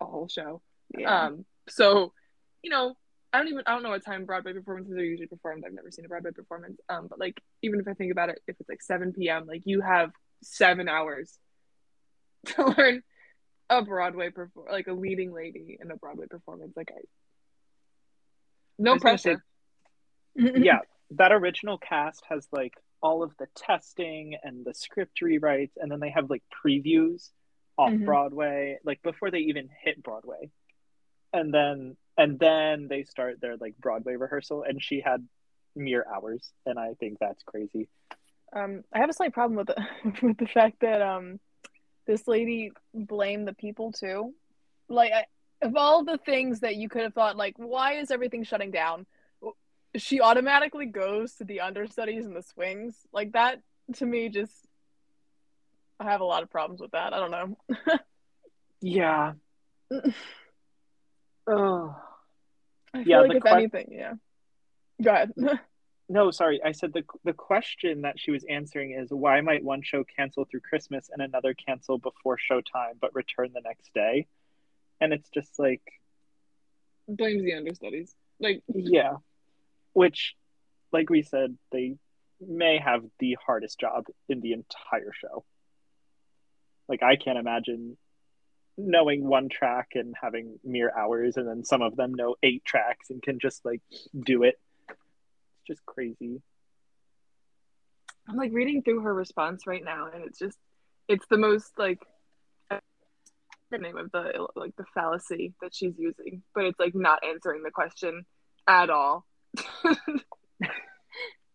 a 0.00 0.06
whole 0.06 0.28
show. 0.28 0.62
Yeah. 0.96 1.26
Um. 1.26 1.44
So, 1.68 2.12
you 2.62 2.70
know, 2.70 2.94
I 3.34 3.38
don't 3.38 3.48
even 3.48 3.64
I 3.66 3.74
don't 3.74 3.82
know 3.82 3.90
what 3.90 4.04
time 4.04 4.24
Broadway 4.24 4.54
performances 4.54 4.96
are 4.96 5.04
usually 5.04 5.26
performed. 5.26 5.64
I've 5.66 5.74
never 5.74 5.90
seen 5.90 6.06
a 6.06 6.08
Broadway 6.08 6.30
performance. 6.30 6.80
Um, 6.88 7.08
but 7.10 7.18
like 7.18 7.38
even 7.60 7.80
if 7.80 7.86
I 7.86 7.92
think 7.92 8.12
about 8.12 8.30
it, 8.30 8.40
if 8.46 8.56
it's 8.58 8.68
like 8.68 8.80
7 8.80 9.12
p.m., 9.12 9.46
like 9.46 9.62
you 9.66 9.82
have 9.82 10.10
seven 10.44 10.88
hours 10.88 11.38
to 12.46 12.74
learn 12.76 13.02
a 13.70 13.82
Broadway 13.82 14.30
perform 14.30 14.66
like 14.70 14.86
a 14.86 14.92
leading 14.92 15.32
lady 15.32 15.78
in 15.80 15.90
a 15.90 15.96
Broadway 15.96 16.26
performance. 16.28 16.72
Like 16.76 16.90
I 16.94 17.00
no 18.78 18.98
pressure. 18.98 19.42
Say, 20.36 20.52
yeah, 20.56 20.80
that 21.12 21.32
original 21.32 21.78
cast 21.78 22.22
has 22.28 22.46
like 22.52 22.74
all 23.00 23.22
of 23.22 23.32
the 23.38 23.46
testing 23.54 24.36
and 24.42 24.64
the 24.64 24.74
script 24.74 25.20
rewrites, 25.22 25.72
and 25.76 25.90
then 25.90 26.00
they 26.00 26.10
have 26.10 26.30
like 26.30 26.42
previews 26.64 27.30
off 27.76 27.90
mm-hmm. 27.90 28.04
Broadway, 28.04 28.78
like 28.84 29.02
before 29.02 29.30
they 29.30 29.40
even 29.40 29.68
hit 29.82 30.02
Broadway. 30.02 30.50
And 31.32 31.52
then 31.52 31.96
and 32.16 32.38
then 32.38 32.86
they 32.88 33.04
start 33.04 33.40
their 33.40 33.56
like 33.56 33.76
Broadway 33.78 34.14
rehearsal 34.14 34.62
and 34.62 34.82
she 34.82 35.00
had 35.00 35.26
mere 35.74 36.06
hours 36.08 36.48
and 36.64 36.78
I 36.78 36.94
think 37.00 37.18
that's 37.20 37.42
crazy. 37.42 37.88
Um, 38.54 38.84
I 38.92 38.98
have 38.98 39.10
a 39.10 39.14
slight 39.14 39.32
problem 39.32 39.56
with 39.56 39.66
the 39.66 39.86
with 40.26 40.38
the 40.38 40.46
fact 40.46 40.80
that 40.80 41.02
um, 41.02 41.40
this 42.06 42.28
lady 42.28 42.72
blamed 42.92 43.48
the 43.48 43.54
people 43.54 43.92
too. 43.92 44.34
Like, 44.88 45.12
I, 45.12 45.24
of 45.62 45.76
all 45.76 46.04
the 46.04 46.18
things 46.18 46.60
that 46.60 46.76
you 46.76 46.88
could 46.88 47.02
have 47.02 47.14
thought, 47.14 47.36
like, 47.36 47.54
why 47.56 47.94
is 47.94 48.10
everything 48.10 48.44
shutting 48.44 48.70
down? 48.70 49.06
She 49.96 50.20
automatically 50.20 50.86
goes 50.86 51.34
to 51.34 51.44
the 51.44 51.60
understudies 51.60 52.26
and 52.26 52.34
the 52.34 52.42
swings. 52.42 52.96
Like 53.12 53.32
that 53.32 53.60
to 53.94 54.06
me, 54.06 54.28
just 54.28 54.52
I 56.00 56.10
have 56.10 56.20
a 56.20 56.24
lot 56.24 56.42
of 56.42 56.50
problems 56.50 56.80
with 56.80 56.92
that. 56.92 57.12
I 57.12 57.20
don't 57.20 57.30
know. 57.30 57.56
yeah. 58.80 59.32
oh. 61.46 61.96
I 62.92 62.98
feel 62.98 63.08
yeah, 63.08 63.20
like 63.20 63.36
if 63.36 63.42
que- 63.42 63.52
anything, 63.52 63.88
yeah. 63.90 64.12
Go 65.02 65.10
ahead. 65.12 65.32
no, 66.08 66.30
sorry. 66.30 66.60
I 66.62 66.72
said 66.72 66.92
the 66.92 67.04
the 67.24 67.32
question 67.32 68.02
that 68.02 68.18
she 68.18 68.30
was 68.30 68.44
answering 68.48 68.92
is 68.92 69.08
why 69.10 69.40
might 69.40 69.64
one 69.64 69.82
show 69.82 70.04
cancel 70.04 70.44
through 70.44 70.60
Christmas 70.60 71.08
and 71.10 71.22
another 71.22 71.54
cancel 71.54 71.98
before 71.98 72.36
showtime 72.38 72.98
but 73.00 73.14
return 73.14 73.50
the 73.54 73.62
next 73.62 73.92
day? 73.94 74.26
And 75.00 75.12
it's 75.12 75.28
just 75.30 75.58
like 75.58 75.82
blames 77.08 77.42
the 77.42 77.54
understudies. 77.54 78.14
Like 78.38 78.62
yeah. 78.68 79.14
Which 79.94 80.34
like 80.92 81.08
we 81.08 81.22
said, 81.22 81.56
they 81.72 81.96
may 82.40 82.78
have 82.78 83.02
the 83.18 83.38
hardest 83.44 83.80
job 83.80 84.04
in 84.28 84.40
the 84.40 84.52
entire 84.52 85.12
show. 85.12 85.44
Like 86.86 87.02
I 87.02 87.16
can't 87.16 87.38
imagine 87.38 87.96
knowing 88.76 89.24
one 89.26 89.48
track 89.48 89.90
and 89.94 90.14
having 90.20 90.58
mere 90.64 90.92
hours 90.96 91.36
and 91.36 91.48
then 91.48 91.64
some 91.64 91.80
of 91.80 91.96
them 91.96 92.12
know 92.12 92.34
eight 92.42 92.64
tracks 92.64 93.08
and 93.08 93.22
can 93.22 93.38
just 93.38 93.64
like 93.64 93.80
do 94.18 94.42
it 94.42 94.58
just 95.66 95.84
crazy. 95.86 96.42
I'm 98.28 98.36
like 98.36 98.52
reading 98.52 98.82
through 98.82 99.00
her 99.00 99.14
response 99.14 99.66
right 99.66 99.84
now, 99.84 100.08
and 100.12 100.24
it's 100.24 100.38
just, 100.38 100.58
it's 101.08 101.26
the 101.28 101.38
most 101.38 101.72
like 101.76 102.00
the 103.74 103.78
name 103.78 103.96
of 103.96 104.10
the 104.12 104.46
like 104.54 104.74
the 104.76 104.84
fallacy 104.94 105.54
that 105.60 105.74
she's 105.74 105.94
using, 105.98 106.42
but 106.54 106.64
it's 106.64 106.78
like 106.78 106.94
not 106.94 107.22
answering 107.24 107.62
the 107.62 107.70
question 107.70 108.24
at 108.66 108.90
all. 108.90 109.26
and 109.84 109.98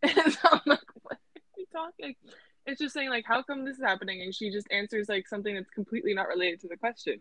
so 0.04 0.50
I'm 0.52 0.62
like, 0.66 0.80
what 1.02 1.14
are 1.18 1.58
you 1.58 1.66
talking? 1.72 2.16
It's 2.66 2.80
just 2.80 2.94
saying 2.94 3.10
like, 3.10 3.26
how 3.26 3.42
come 3.42 3.66
this 3.66 3.78
is 3.78 3.84
happening? 3.84 4.22
And 4.22 4.36
she 4.36 4.52
just 4.52 4.68
answers 4.72 5.10
like 5.10 5.28
something 5.28 5.56
that's 5.56 5.70
completely 5.70 6.14
not 6.14 6.28
related 6.28 6.60
to 6.62 6.68
the 6.68 6.78
question. 6.78 7.20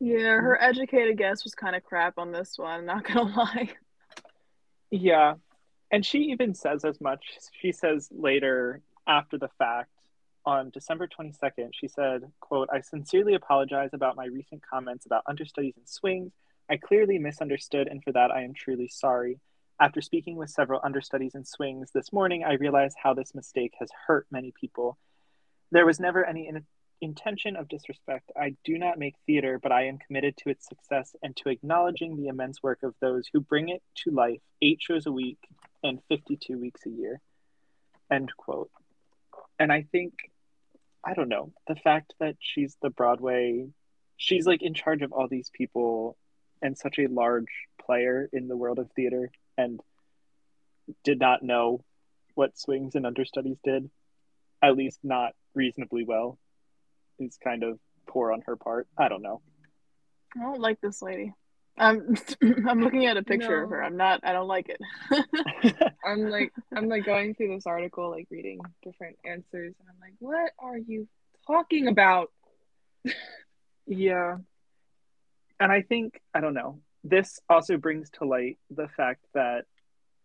Yeah, 0.00 0.40
her 0.40 0.60
educated 0.60 1.16
guess 1.16 1.44
was 1.44 1.54
kind 1.54 1.74
of 1.74 1.82
crap 1.82 2.18
on 2.18 2.32
this 2.32 2.54
one, 2.56 2.86
not 2.86 3.04
gonna 3.04 3.22
lie. 3.36 3.70
Yeah. 4.90 5.34
And 5.90 6.04
she 6.04 6.18
even 6.18 6.54
says 6.54 6.84
as 6.84 7.00
much. 7.00 7.24
She 7.60 7.72
says 7.72 8.08
later 8.10 8.82
after 9.06 9.38
the 9.38 9.48
fact 9.58 9.90
on 10.44 10.70
December 10.70 11.08
22nd, 11.08 11.70
she 11.72 11.88
said, 11.88 12.22
quote, 12.40 12.68
I 12.72 12.80
sincerely 12.80 13.34
apologize 13.34 13.90
about 13.92 14.16
my 14.16 14.26
recent 14.26 14.62
comments 14.68 15.06
about 15.06 15.24
understudies 15.28 15.74
and 15.76 15.88
swings. 15.88 16.32
I 16.70 16.76
clearly 16.76 17.18
misunderstood, 17.18 17.88
and 17.88 18.02
for 18.02 18.12
that 18.12 18.30
I 18.30 18.42
am 18.42 18.54
truly 18.54 18.88
sorry. 18.88 19.38
After 19.80 20.00
speaking 20.00 20.36
with 20.36 20.50
several 20.50 20.80
understudies 20.82 21.34
and 21.34 21.46
swings 21.46 21.90
this 21.92 22.12
morning, 22.12 22.44
I 22.44 22.54
realized 22.54 22.96
how 23.00 23.14
this 23.14 23.34
mistake 23.34 23.74
has 23.78 23.90
hurt 24.06 24.26
many 24.30 24.52
people. 24.58 24.98
There 25.70 25.86
was 25.86 26.00
never 26.00 26.24
any 26.24 26.48
in- 26.48 26.64
intention 27.00 27.56
of 27.56 27.68
disrespect. 27.68 28.30
I 28.36 28.56
do 28.64 28.78
not 28.78 28.98
make 28.98 29.14
theater, 29.26 29.58
but 29.62 29.72
I 29.72 29.86
am 29.86 29.98
committed 29.98 30.36
to 30.38 30.50
its 30.50 30.66
success 30.66 31.14
and 31.22 31.36
to 31.36 31.48
acknowledging 31.48 32.16
the 32.16 32.28
immense 32.28 32.62
work 32.62 32.82
of 32.82 32.94
those 33.00 33.24
who 33.32 33.40
bring 33.40 33.68
it 33.68 33.82
to 34.04 34.10
life 34.10 34.40
eight 34.62 34.78
shows 34.80 35.06
a 35.06 35.12
week 35.12 35.38
and 35.82 36.00
52 36.08 36.58
weeks 36.58 36.86
a 36.86 36.90
year. 36.90 37.20
End 38.10 38.32
quote. 38.36 38.70
And 39.58 39.72
I 39.72 39.82
think, 39.90 40.14
I 41.04 41.14
don't 41.14 41.28
know, 41.28 41.52
the 41.66 41.76
fact 41.76 42.14
that 42.20 42.36
she's 42.40 42.76
the 42.82 42.90
Broadway, 42.90 43.68
she's 44.16 44.46
like 44.46 44.62
in 44.62 44.74
charge 44.74 45.02
of 45.02 45.12
all 45.12 45.28
these 45.28 45.50
people 45.50 46.16
and 46.62 46.76
such 46.76 46.98
a 46.98 47.08
large 47.08 47.52
player 47.80 48.28
in 48.32 48.48
the 48.48 48.56
world 48.56 48.78
of 48.78 48.90
theater 48.92 49.30
and 49.58 49.80
did 51.04 51.18
not 51.18 51.42
know 51.42 51.84
what 52.34 52.58
swings 52.58 52.94
and 52.94 53.06
understudies 53.06 53.58
did, 53.64 53.90
at 54.62 54.76
least 54.76 55.00
not 55.02 55.32
reasonably 55.54 56.04
well, 56.04 56.38
is 57.18 57.38
kind 57.42 57.62
of 57.62 57.78
poor 58.06 58.32
on 58.32 58.42
her 58.46 58.56
part. 58.56 58.86
I 58.98 59.08
don't 59.08 59.22
know. 59.22 59.40
I 60.36 60.42
don't 60.42 60.60
like 60.60 60.80
this 60.80 61.02
lady. 61.02 61.32
I'm 61.78 62.16
I'm 62.68 62.80
looking 62.80 63.06
at 63.06 63.16
a 63.16 63.22
picture 63.22 63.58
no. 63.58 63.64
of 63.64 63.70
her. 63.70 63.82
I'm 63.82 63.96
not. 63.96 64.20
I 64.22 64.32
don't 64.32 64.48
like 64.48 64.68
it. 64.68 64.80
I'm 66.04 66.30
like 66.30 66.52
I'm 66.74 66.88
like 66.88 67.04
going 67.04 67.34
through 67.34 67.54
this 67.54 67.66
article, 67.66 68.10
like 68.10 68.26
reading 68.30 68.60
different 68.82 69.16
answers, 69.24 69.74
and 69.78 69.88
I'm 69.88 70.00
like, 70.00 70.14
what 70.18 70.52
are 70.58 70.78
you 70.78 71.06
talking 71.46 71.88
about? 71.88 72.32
yeah, 73.86 74.36
and 75.60 75.72
I 75.72 75.82
think 75.82 76.20
I 76.34 76.40
don't 76.40 76.54
know. 76.54 76.80
This 77.04 77.38
also 77.48 77.76
brings 77.76 78.10
to 78.10 78.24
light 78.24 78.58
the 78.70 78.88
fact 78.88 79.24
that, 79.34 79.64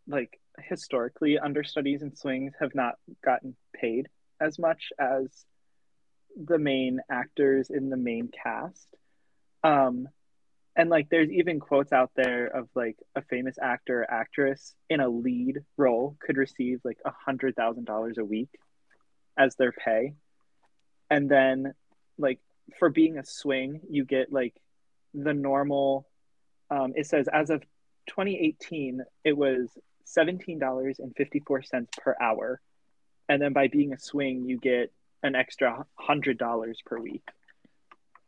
like 0.08 0.39
historically, 0.60 1.38
understudies 1.38 2.01
and 2.01 2.17
swings 2.17 2.54
have 2.60 2.73
not 2.73 2.95
gotten 3.23 3.56
paid 3.75 4.08
as 4.39 4.58
much 4.58 4.89
as 4.99 5.45
the 6.35 6.57
main 6.57 6.99
actors 7.09 7.69
in 7.69 7.89
the 7.89 7.97
main 7.97 8.29
cast. 8.29 8.87
Um, 9.63 10.07
and 10.75 10.89
like 10.89 11.09
there's 11.09 11.29
even 11.29 11.59
quotes 11.59 11.91
out 11.91 12.11
there 12.15 12.47
of 12.47 12.69
like 12.75 12.97
a 13.15 13.21
famous 13.21 13.57
actor 13.61 14.01
or 14.01 14.11
actress 14.11 14.73
in 14.89 14.99
a 14.99 15.09
lead 15.09 15.59
role 15.77 16.15
could 16.19 16.37
receive 16.37 16.79
like 16.83 16.97
a 17.05 17.11
hundred 17.25 17.55
thousand 17.55 17.85
dollars 17.85 18.17
a 18.17 18.25
week 18.25 18.49
as 19.37 19.55
their 19.55 19.71
pay 19.71 20.13
and 21.09 21.29
then 21.29 21.73
like 22.17 22.39
for 22.79 22.89
being 22.89 23.17
a 23.17 23.25
swing 23.25 23.81
you 23.89 24.05
get 24.05 24.31
like 24.31 24.53
the 25.13 25.33
normal 25.33 26.07
um, 26.69 26.93
it 26.95 27.05
says 27.05 27.27
as 27.27 27.49
of 27.49 27.61
2018 28.07 29.01
it 29.23 29.35
was 29.35 29.69
$17.54 30.17 31.87
per 31.97 32.15
hour 32.21 32.61
and 33.29 33.41
then 33.41 33.53
by 33.53 33.67
being 33.67 33.93
a 33.93 33.99
swing 33.99 34.45
you 34.47 34.57
get 34.57 34.91
an 35.23 35.36
extra 35.36 35.86
hundred 35.95 36.38
dollars 36.38 36.79
per 36.86 36.99
week 36.99 37.23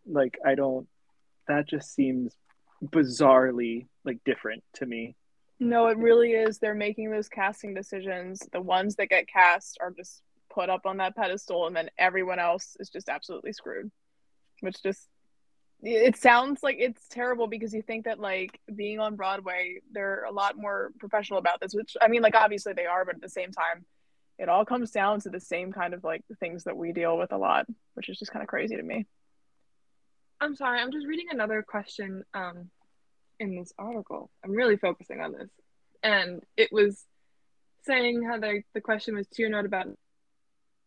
like 0.06 0.38
i 0.46 0.56
don't 0.56 0.88
that 1.48 1.68
just 1.68 1.94
seems 1.94 2.36
bizarrely 2.84 3.88
like 4.04 4.20
different 4.26 4.64
to 4.76 4.86
me. 4.86 5.16
No, 5.60 5.88
it 5.88 5.98
really 5.98 6.32
is. 6.32 6.60
They're 6.60 6.74
making 6.74 7.12
those 7.12 7.30
casting 7.30 7.74
decisions. 7.74 8.42
The 8.52 8.62
ones 8.62 8.96
that 8.96 9.10
get 9.10 9.28
cast 9.28 9.78
are 9.82 9.92
just 9.92 10.22
put 10.54 10.70
up 10.70 10.86
on 10.86 10.98
that 10.98 11.16
pedestal, 11.16 11.68
and 11.68 11.76
then 11.76 11.90
everyone 11.98 12.40
else 12.40 12.76
is 12.80 12.90
just 12.90 13.10
absolutely 13.10 13.54
screwed. 13.54 13.92
Which 14.62 14.82
just 14.84 15.08
it 15.82 16.16
sounds 16.16 16.64
like 16.64 16.78
it's 16.80 17.08
terrible 17.10 17.48
because 17.48 17.74
you 17.74 17.82
think 17.82 18.06
that 18.06 18.20
like 18.20 18.60
being 18.74 19.00
on 19.00 19.16
Broadway, 19.16 19.80
they're 19.92 20.24
a 20.26 20.32
lot 20.32 20.58
more 20.58 20.92
professional 21.00 21.40
about 21.40 21.62
this. 21.62 21.74
Which 21.74 21.96
I 22.02 22.08
mean, 22.08 22.22
like 22.22 22.36
obviously 22.36 22.74
they 22.74 22.86
are, 22.86 23.06
but 23.06 23.16
at 23.16 23.22
the 23.22 23.30
same 23.30 23.52
time, 23.52 23.86
it 24.44 24.50
all 24.50 24.66
comes 24.66 24.92
down 24.92 25.22
to 25.22 25.30
the 25.30 25.40
same 25.40 25.72
kind 25.72 25.94
of 25.94 26.04
like 26.04 26.22
things 26.42 26.66
that 26.66 26.76
we 26.76 26.92
deal 26.92 27.18
with 27.18 27.32
a 27.32 27.38
lot, 27.38 27.66
which 27.94 28.10
is 28.10 28.20
just 28.20 28.32
kind 28.32 28.44
of 28.44 28.50
crazy 28.50 28.76
to 28.76 28.84
me. 28.84 29.08
I'm 30.42 30.58
sorry, 30.58 30.82
I'm 30.82 30.92
just 30.92 31.08
reading 31.08 31.28
another 31.32 31.64
question 31.64 32.26
um, 32.34 32.70
in 33.40 33.56
this 33.56 33.72
article. 33.80 34.30
I'm 34.44 34.52
really 34.52 34.76
focusing 34.76 35.22
on 35.22 35.32
this. 35.32 35.50
And 36.04 36.44
it 36.58 36.74
was 36.74 37.06
saying 37.84 38.24
how 38.24 38.38
the, 38.38 38.64
the 38.74 38.82
question 38.82 39.16
was 39.16 39.28
to 39.28 39.42
your 39.42 39.50
note 39.50 39.66
about 39.66 39.88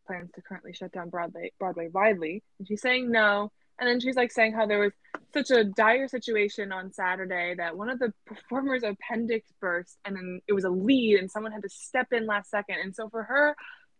plans 0.06 0.30
to 0.34 0.42
currently 0.42 0.74
shut 0.74 0.92
down 0.92 1.08
Broadway, 1.08 1.52
Broadway 1.58 1.88
widely. 1.88 2.42
And 2.58 2.68
she's 2.68 2.82
saying 2.82 3.10
no. 3.10 3.50
And 3.78 3.88
then 3.88 4.00
she's 4.00 4.16
like 4.16 4.32
saying 4.32 4.54
how 4.54 4.66
there 4.66 4.78
was 4.78 4.92
such 5.34 5.50
a 5.50 5.64
dire 5.64 6.08
situation 6.08 6.72
on 6.72 6.92
Saturday 6.92 7.54
that 7.56 7.76
one 7.76 7.90
of 7.90 7.98
the 7.98 8.12
performers' 8.26 8.82
appendix 8.82 9.52
burst 9.60 9.98
and 10.04 10.16
then 10.16 10.40
it 10.48 10.54
was 10.54 10.64
a 10.64 10.70
lead 10.70 11.18
and 11.18 11.30
someone 11.30 11.52
had 11.52 11.62
to 11.62 11.68
step 11.68 12.12
in 12.12 12.26
last 12.26 12.50
second. 12.50 12.76
And 12.82 12.94
so 12.94 13.08
for 13.10 13.24
her 13.24 13.54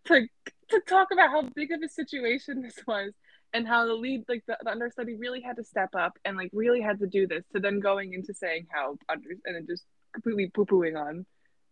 to 0.06 0.26
to 0.68 0.80
talk 0.88 1.08
about 1.12 1.30
how 1.30 1.42
big 1.54 1.70
of 1.72 1.80
a 1.82 1.88
situation 1.88 2.62
this 2.62 2.78
was 2.86 3.12
and 3.52 3.66
how 3.66 3.86
the 3.86 3.94
lead 3.94 4.24
like 4.28 4.42
the, 4.46 4.56
the 4.62 4.70
understudy 4.70 5.14
really 5.14 5.40
had 5.40 5.56
to 5.56 5.64
step 5.64 5.90
up 5.94 6.18
and 6.24 6.36
like 6.36 6.50
really 6.52 6.80
had 6.80 6.98
to 6.98 7.06
do 7.06 7.26
this 7.26 7.44
to 7.52 7.60
then 7.60 7.80
going 7.80 8.12
into 8.12 8.34
saying 8.34 8.66
how 8.70 8.96
under 9.08 9.30
and 9.44 9.56
then 9.56 9.66
just 9.68 9.84
completely 10.12 10.50
poo-pooing 10.54 10.96
on 10.98 11.26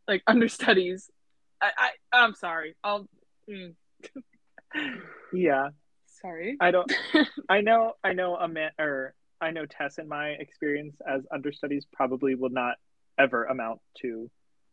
like 0.07 0.23
understudies 0.27 1.11
i 1.61 1.71
i 1.77 1.90
i'm 2.12 2.35
sorry 2.35 2.75
i'll 2.85 3.09
mm. 3.51 3.75
yeah 5.33 5.69
sorry 6.25 6.57
i 6.61 6.71
don't 6.71 6.93
i 7.49 7.61
know 7.61 7.93
i 8.03 8.13
know 8.13 8.37
a 8.37 8.49
man 8.49 8.71
or 8.79 9.15
i 9.41 9.51
know 9.51 9.67
tess 9.67 9.99
in 9.99 10.09
my 10.09 10.29
experience 10.29 10.97
as 11.07 11.23
understudies 11.33 11.85
probably 11.93 12.35
will 12.35 12.51
not 12.51 12.77
ever 13.19 13.45
amount 13.45 13.81
to 14.01 14.31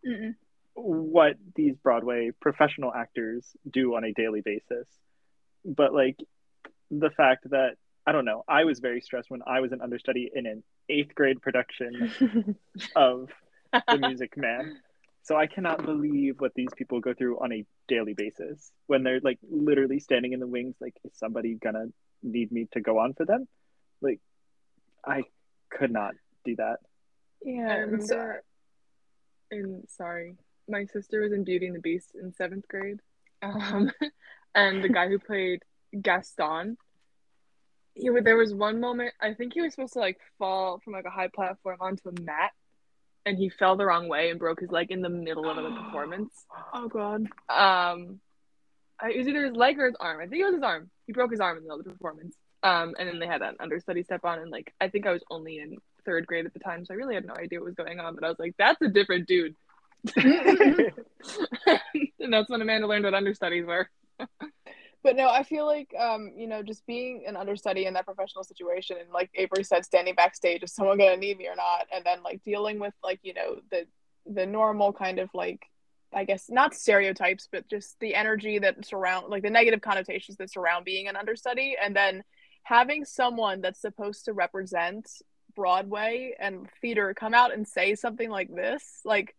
Mm-mm. 0.07 0.35
what 0.73 1.35
these 1.55 1.75
broadway 1.77 2.31
professional 2.39 2.93
actors 2.93 3.45
do 3.69 3.95
on 3.95 4.03
a 4.03 4.13
daily 4.13 4.41
basis 4.41 4.87
but 5.65 5.93
like 5.93 6.17
the 6.89 7.09
fact 7.09 7.49
that 7.49 7.75
I 8.05 8.11
don't 8.11 8.25
know, 8.25 8.43
I 8.47 8.63
was 8.63 8.79
very 8.79 9.01
stressed 9.01 9.29
when 9.29 9.41
I 9.45 9.59
was 9.59 9.71
an 9.71 9.81
understudy 9.81 10.29
in 10.33 10.45
an 10.45 10.63
eighth 10.89 11.13
grade 11.15 11.41
production 11.41 12.55
of 12.95 13.29
The 13.71 13.97
Music 13.97 14.35
Man. 14.37 14.77
So 15.23 15.37
I 15.37 15.47
cannot 15.47 15.85
believe 15.85 16.39
what 16.39 16.53
these 16.55 16.69
people 16.75 16.99
go 16.99 17.13
through 17.13 17.39
on 17.39 17.53
a 17.53 17.65
daily 17.87 18.13
basis 18.13 18.71
when 18.87 19.03
they're 19.03 19.19
like 19.21 19.37
literally 19.49 19.99
standing 19.99 20.33
in 20.33 20.39
the 20.39 20.47
wings. 20.47 20.75
Like, 20.81 20.95
is 21.03 21.11
somebody 21.15 21.55
gonna 21.55 21.85
need 22.23 22.51
me 22.51 22.67
to 22.73 22.81
go 22.81 22.99
on 22.99 23.13
for 23.13 23.25
them? 23.25 23.47
Like, 24.01 24.19
I 25.05 25.23
could 25.69 25.91
not 25.91 26.13
do 26.43 26.55
that. 26.55 26.77
Yeah, 27.43 27.67
I 27.69 27.75
remember. 27.77 28.43
And 29.51 29.83
sorry, 29.89 30.37
my 30.67 30.85
sister 30.85 31.21
was 31.21 31.33
in 31.33 31.43
Beauty 31.43 31.67
and 31.67 31.75
the 31.75 31.81
Beast 31.81 32.15
in 32.19 32.33
seventh 32.33 32.67
grade, 32.67 32.99
um, 33.41 33.91
and 34.55 34.83
the 34.83 34.89
guy 34.89 35.07
who 35.07 35.19
played 35.19 35.63
Gaston. 36.01 36.77
He, 37.93 38.09
there 38.23 38.37
was 38.37 38.53
one 38.53 38.79
moment 38.79 39.13
I 39.21 39.33
think 39.33 39.53
he 39.53 39.61
was 39.61 39.73
supposed 39.73 39.93
to 39.93 39.99
like 39.99 40.17
fall 40.39 40.79
from 40.79 40.93
like 40.93 41.05
a 41.05 41.09
high 41.09 41.27
platform 41.27 41.77
onto 41.81 42.09
a 42.09 42.21
mat, 42.21 42.51
and 43.25 43.37
he 43.37 43.49
fell 43.49 43.75
the 43.75 43.85
wrong 43.85 44.07
way 44.07 44.29
and 44.29 44.39
broke 44.39 44.59
his 44.59 44.71
leg 44.71 44.91
in 44.91 45.01
the 45.01 45.09
middle 45.09 45.49
of 45.49 45.55
the 45.55 45.81
performance. 45.83 46.33
Oh 46.73 46.87
god. 46.87 47.27
Um, 47.49 48.21
it 49.03 49.17
was 49.17 49.27
either 49.27 49.45
his 49.45 49.55
leg 49.55 49.77
or 49.77 49.87
his 49.87 49.95
arm. 49.99 50.21
I 50.21 50.27
think 50.27 50.41
it 50.41 50.45
was 50.45 50.55
his 50.55 50.63
arm. 50.63 50.89
He 51.05 51.11
broke 51.11 51.31
his 51.31 51.41
arm 51.41 51.57
in 51.57 51.63
the 51.63 51.67
middle 51.67 51.79
of 51.79 51.85
the 51.85 51.91
performance. 51.91 52.35
Um, 52.63 52.95
and 52.97 53.09
then 53.09 53.19
they 53.19 53.27
had 53.27 53.41
an 53.41 53.55
understudy 53.59 54.03
step 54.03 54.23
on, 54.23 54.39
and 54.39 54.51
like 54.51 54.73
I 54.79 54.87
think 54.87 55.07
I 55.07 55.11
was 55.11 55.23
only 55.29 55.57
in 55.57 55.77
third 56.05 56.27
grade 56.27 56.45
at 56.45 56.53
the 56.53 56.59
time, 56.59 56.85
so 56.85 56.93
I 56.93 56.97
really 56.97 57.15
had 57.15 57.25
no 57.25 57.33
idea 57.33 57.59
what 57.59 57.65
was 57.65 57.75
going 57.75 57.99
on. 57.99 58.15
But 58.15 58.23
I 58.23 58.29
was 58.29 58.39
like, 58.39 58.55
"That's 58.57 58.81
a 58.81 58.87
different 58.87 59.27
dude." 59.27 59.55
and 60.15 60.93
that's 62.31 62.49
when 62.49 62.61
Amanda 62.61 62.87
learned 62.87 63.05
what 63.05 63.13
understudies 63.13 63.65
were 63.65 63.89
but 65.03 65.15
no, 65.15 65.29
I 65.29 65.43
feel 65.43 65.65
like 65.65 65.93
um, 65.99 66.31
you 66.35 66.47
know, 66.47 66.61
just 66.61 66.85
being 66.85 67.23
an 67.27 67.35
understudy 67.35 67.85
in 67.85 67.93
that 67.95 68.05
professional 68.05 68.43
situation 68.43 68.97
and 68.99 69.09
like 69.11 69.29
Avery 69.35 69.63
said, 69.63 69.85
standing 69.85 70.15
backstage, 70.15 70.63
is 70.63 70.73
someone 70.73 70.97
gonna 70.97 71.17
need 71.17 71.37
me 71.37 71.47
or 71.47 71.55
not? 71.55 71.87
And 71.93 72.05
then 72.05 72.23
like 72.23 72.43
dealing 72.43 72.79
with 72.79 72.93
like, 73.03 73.19
you 73.23 73.33
know, 73.33 73.57
the 73.71 73.85
the 74.25 74.45
normal 74.45 74.93
kind 74.93 75.19
of 75.19 75.29
like 75.33 75.61
I 76.13 76.25
guess 76.25 76.49
not 76.49 76.75
stereotypes, 76.75 77.47
but 77.51 77.69
just 77.69 77.99
the 77.99 78.15
energy 78.15 78.59
that 78.59 78.85
surround 78.85 79.27
like 79.29 79.43
the 79.43 79.49
negative 79.49 79.81
connotations 79.81 80.37
that 80.37 80.51
surround 80.51 80.85
being 80.85 81.07
an 81.07 81.15
understudy 81.15 81.75
and 81.81 81.95
then 81.95 82.23
having 82.63 83.05
someone 83.05 83.61
that's 83.61 83.81
supposed 83.81 84.25
to 84.25 84.33
represent 84.33 85.09
Broadway 85.55 86.35
and 86.39 86.67
theater 86.81 87.13
come 87.13 87.33
out 87.33 87.53
and 87.53 87.67
say 87.67 87.95
something 87.95 88.29
like 88.29 88.53
this, 88.53 89.01
like 89.05 89.35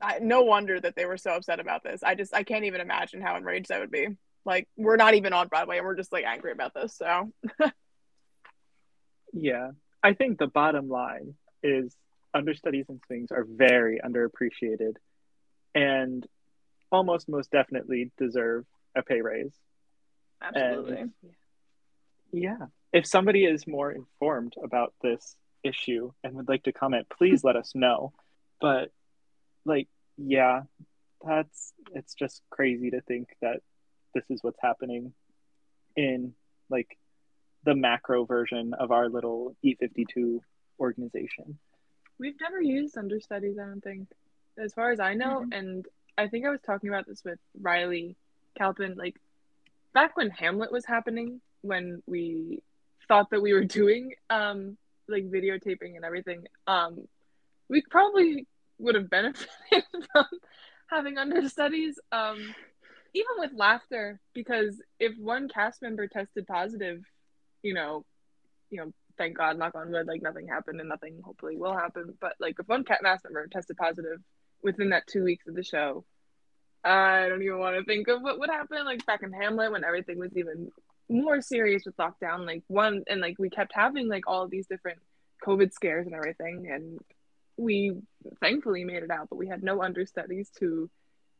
I, 0.00 0.18
no 0.20 0.42
wonder 0.42 0.78
that 0.80 0.96
they 0.96 1.06
were 1.06 1.16
so 1.16 1.32
upset 1.32 1.60
about 1.60 1.82
this. 1.82 2.02
I 2.02 2.14
just 2.14 2.34
I 2.34 2.42
can't 2.42 2.64
even 2.64 2.80
imagine 2.80 3.22
how 3.22 3.36
enraged 3.36 3.72
I 3.72 3.80
would 3.80 3.90
be. 3.90 4.08
Like 4.44 4.68
we're 4.76 4.96
not 4.96 5.14
even 5.14 5.32
on 5.32 5.48
Broadway 5.48 5.78
and 5.78 5.86
we're 5.86 5.96
just 5.96 6.12
like 6.12 6.24
angry 6.24 6.52
about 6.52 6.74
this. 6.74 6.96
So 6.96 7.32
yeah, 9.32 9.70
I 10.02 10.12
think 10.14 10.38
the 10.38 10.46
bottom 10.46 10.88
line 10.88 11.34
is 11.62 11.94
understudies 12.34 12.86
and 12.88 13.00
swings 13.06 13.30
are 13.30 13.46
very 13.48 14.00
underappreciated 14.04 14.96
and 15.74 16.26
almost 16.90 17.28
most 17.28 17.50
definitely 17.50 18.10
deserve 18.18 18.64
a 18.94 19.02
pay 19.02 19.20
raise. 19.20 19.54
absolutely. 20.42 20.98
And, 20.98 21.12
yeah. 22.32 22.66
If 22.92 23.06
somebody 23.06 23.44
is 23.44 23.66
more 23.66 23.90
informed 23.90 24.54
about 24.62 24.92
this 25.02 25.36
issue 25.64 26.12
and 26.22 26.34
would 26.34 26.48
like 26.48 26.64
to 26.64 26.72
comment, 26.72 27.06
please 27.08 27.42
let 27.42 27.56
us 27.56 27.72
know. 27.74 28.12
But 28.60 28.90
like, 29.64 29.88
yeah, 30.16 30.62
that's 31.26 31.72
it's 31.92 32.14
just 32.14 32.42
crazy 32.50 32.90
to 32.90 33.00
think 33.00 33.28
that 33.40 33.60
this 34.14 34.24
is 34.30 34.42
what's 34.42 34.60
happening 34.60 35.12
in 35.96 36.34
like 36.70 36.96
the 37.64 37.74
macro 37.74 38.24
version 38.24 38.74
of 38.74 38.90
our 38.90 39.08
little 39.08 39.56
E52 39.64 40.40
organization. 40.80 41.58
We've 42.18 42.38
never 42.40 42.60
used 42.60 42.96
understudies, 42.96 43.58
I 43.58 43.66
don't 43.66 43.82
think, 43.82 44.08
as 44.56 44.72
far 44.72 44.90
as 44.90 45.00
I 45.00 45.14
know. 45.14 45.40
Mhm. 45.40 45.58
And 45.58 45.88
I 46.16 46.28
think 46.28 46.46
I 46.46 46.50
was 46.50 46.60
talking 46.60 46.88
about 46.88 47.06
this 47.06 47.24
with 47.24 47.38
Riley 47.60 48.16
Calpin, 48.56 48.94
like 48.96 49.16
back 49.92 50.16
when 50.16 50.30
Hamlet 50.30 50.70
was 50.70 50.84
happening, 50.84 51.40
when 51.62 52.02
we 52.06 52.62
thought 53.08 53.30
that 53.30 53.42
we 53.42 53.52
were 53.52 53.64
doing 53.64 54.14
um 54.30 54.76
like 55.08 55.24
videotaping 55.30 55.96
and 55.96 56.04
everything, 56.04 56.46
um, 56.66 57.06
we 57.68 57.82
probably 57.90 58.46
would 58.78 58.94
have 58.94 59.10
benefited 59.10 59.46
from 60.12 60.26
having 60.86 61.18
understudies. 61.18 61.98
Um, 62.10 62.54
even 63.14 63.36
with 63.38 63.52
laughter, 63.54 64.20
because 64.34 64.82
if 64.98 65.16
one 65.18 65.48
cast 65.48 65.80
member 65.80 66.06
tested 66.08 66.46
positive, 66.46 67.02
you 67.62 67.72
know, 67.72 68.04
you 68.70 68.78
know, 68.78 68.92
thank 69.16 69.38
God, 69.38 69.56
knock 69.56 69.76
on 69.76 69.90
wood, 69.90 70.06
like 70.06 70.22
nothing 70.22 70.48
happened 70.48 70.80
and 70.80 70.88
nothing 70.88 71.20
hopefully 71.24 71.56
will 71.56 71.74
happen. 71.74 72.14
But 72.20 72.34
like 72.40 72.56
if 72.58 72.68
one 72.68 72.84
cast 72.84 73.24
member 73.24 73.46
tested 73.46 73.76
positive 73.76 74.20
within 74.62 74.90
that 74.90 75.06
two 75.06 75.22
weeks 75.22 75.46
of 75.46 75.54
the 75.54 75.62
show, 75.62 76.04
I 76.82 77.28
don't 77.28 77.42
even 77.42 77.58
want 77.58 77.76
to 77.76 77.84
think 77.84 78.08
of 78.08 78.20
what 78.20 78.38
would 78.40 78.50
happen. 78.50 78.84
Like 78.84 79.06
back 79.06 79.22
in 79.22 79.32
Hamlet 79.32 79.72
when 79.72 79.84
everything 79.84 80.18
was 80.18 80.36
even 80.36 80.70
more 81.08 81.40
serious 81.40 81.84
with 81.86 81.96
lockdown, 81.96 82.46
like 82.46 82.62
one 82.66 83.04
and 83.08 83.20
like 83.20 83.36
we 83.38 83.48
kept 83.48 83.72
having 83.74 84.08
like 84.08 84.26
all 84.26 84.48
these 84.48 84.66
different 84.66 84.98
COVID 85.44 85.72
scares 85.72 86.06
and 86.06 86.14
everything, 86.14 86.68
and 86.70 86.98
we 87.56 87.92
thankfully 88.40 88.84
made 88.84 89.02
it 89.02 89.10
out, 89.10 89.28
but 89.28 89.36
we 89.36 89.46
had 89.46 89.62
no 89.62 89.82
understudies 89.82 90.50
to 90.58 90.90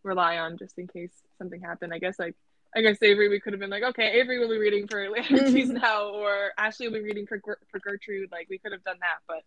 rely 0.05 0.39
on 0.39 0.59
just 0.59 0.79
in 0.79 0.87
case 0.87 1.13
something 1.39 1.61
happened. 1.61 1.93
I 1.93 1.99
guess 1.99 2.19
like 2.19 2.35
I 2.77 2.81
guess 2.81 2.99
Avery, 3.03 3.29
we 3.29 3.39
could 3.39 3.53
have 3.53 3.61
been 3.61 3.71
like, 3.71 3.85
okay, 3.85 4.21
Avery 4.21 4.41
will 4.41 4.49
be 4.49 4.59
reading 4.59 4.89
for 4.89 4.97
Laertes 5.09 5.69
now, 5.69 6.09
or 6.09 6.51
Ashley 6.59 6.89
will 6.89 6.95
be 6.95 7.05
reading 7.05 7.27
for 7.27 7.41
for 7.71 7.79
Gertrude. 7.79 8.31
Like 8.33 8.49
we 8.51 8.59
could 8.59 8.73
have 8.73 8.83
done 8.85 8.99
that, 9.01 9.19
but 9.29 9.43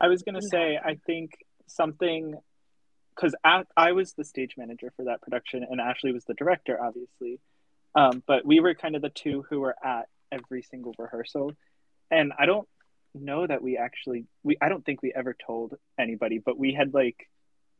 I 0.00 0.08
was 0.08 0.22
gonna 0.22 0.42
say. 0.42 0.78
I 0.82 0.98
think 1.06 1.32
something 1.66 2.38
because 3.14 3.34
I 3.44 3.92
was 3.92 4.12
the 4.12 4.24
stage 4.24 4.54
manager 4.58 4.92
for 4.94 5.06
that 5.06 5.22
production, 5.22 5.66
and 5.68 5.80
Ashley 5.80 6.12
was 6.12 6.24
the 6.24 6.34
director, 6.34 6.78
obviously. 6.80 7.40
Um, 7.94 8.22
but 8.26 8.44
we 8.44 8.60
were 8.60 8.74
kind 8.74 8.94
of 8.94 9.00
the 9.00 9.08
two 9.08 9.42
who 9.48 9.60
were 9.60 9.74
at 9.82 10.08
every 10.30 10.62
single 10.62 10.94
rehearsal, 10.98 11.52
and 12.10 12.32
I 12.38 12.44
don't 12.44 12.68
know 13.14 13.46
that 13.46 13.62
we 13.62 13.78
actually 13.78 14.26
we 14.42 14.58
I 14.60 14.68
don't 14.68 14.84
think 14.84 15.02
we 15.02 15.12
ever 15.14 15.34
told 15.46 15.74
anybody, 15.98 16.38
but 16.38 16.58
we 16.58 16.74
had 16.74 16.92
like 16.92 17.28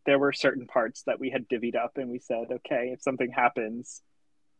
there 0.07 0.19
were 0.19 0.33
certain 0.33 0.66
parts 0.66 1.03
that 1.07 1.21
we 1.21 1.31
had 1.31 1.49
divvied 1.49 1.77
up, 1.77 1.92
and 1.97 2.09
we 2.09 2.19
said, 2.19 2.47
okay, 2.51 2.90
if 2.92 3.03
something 3.03 3.31
happens, 3.31 4.03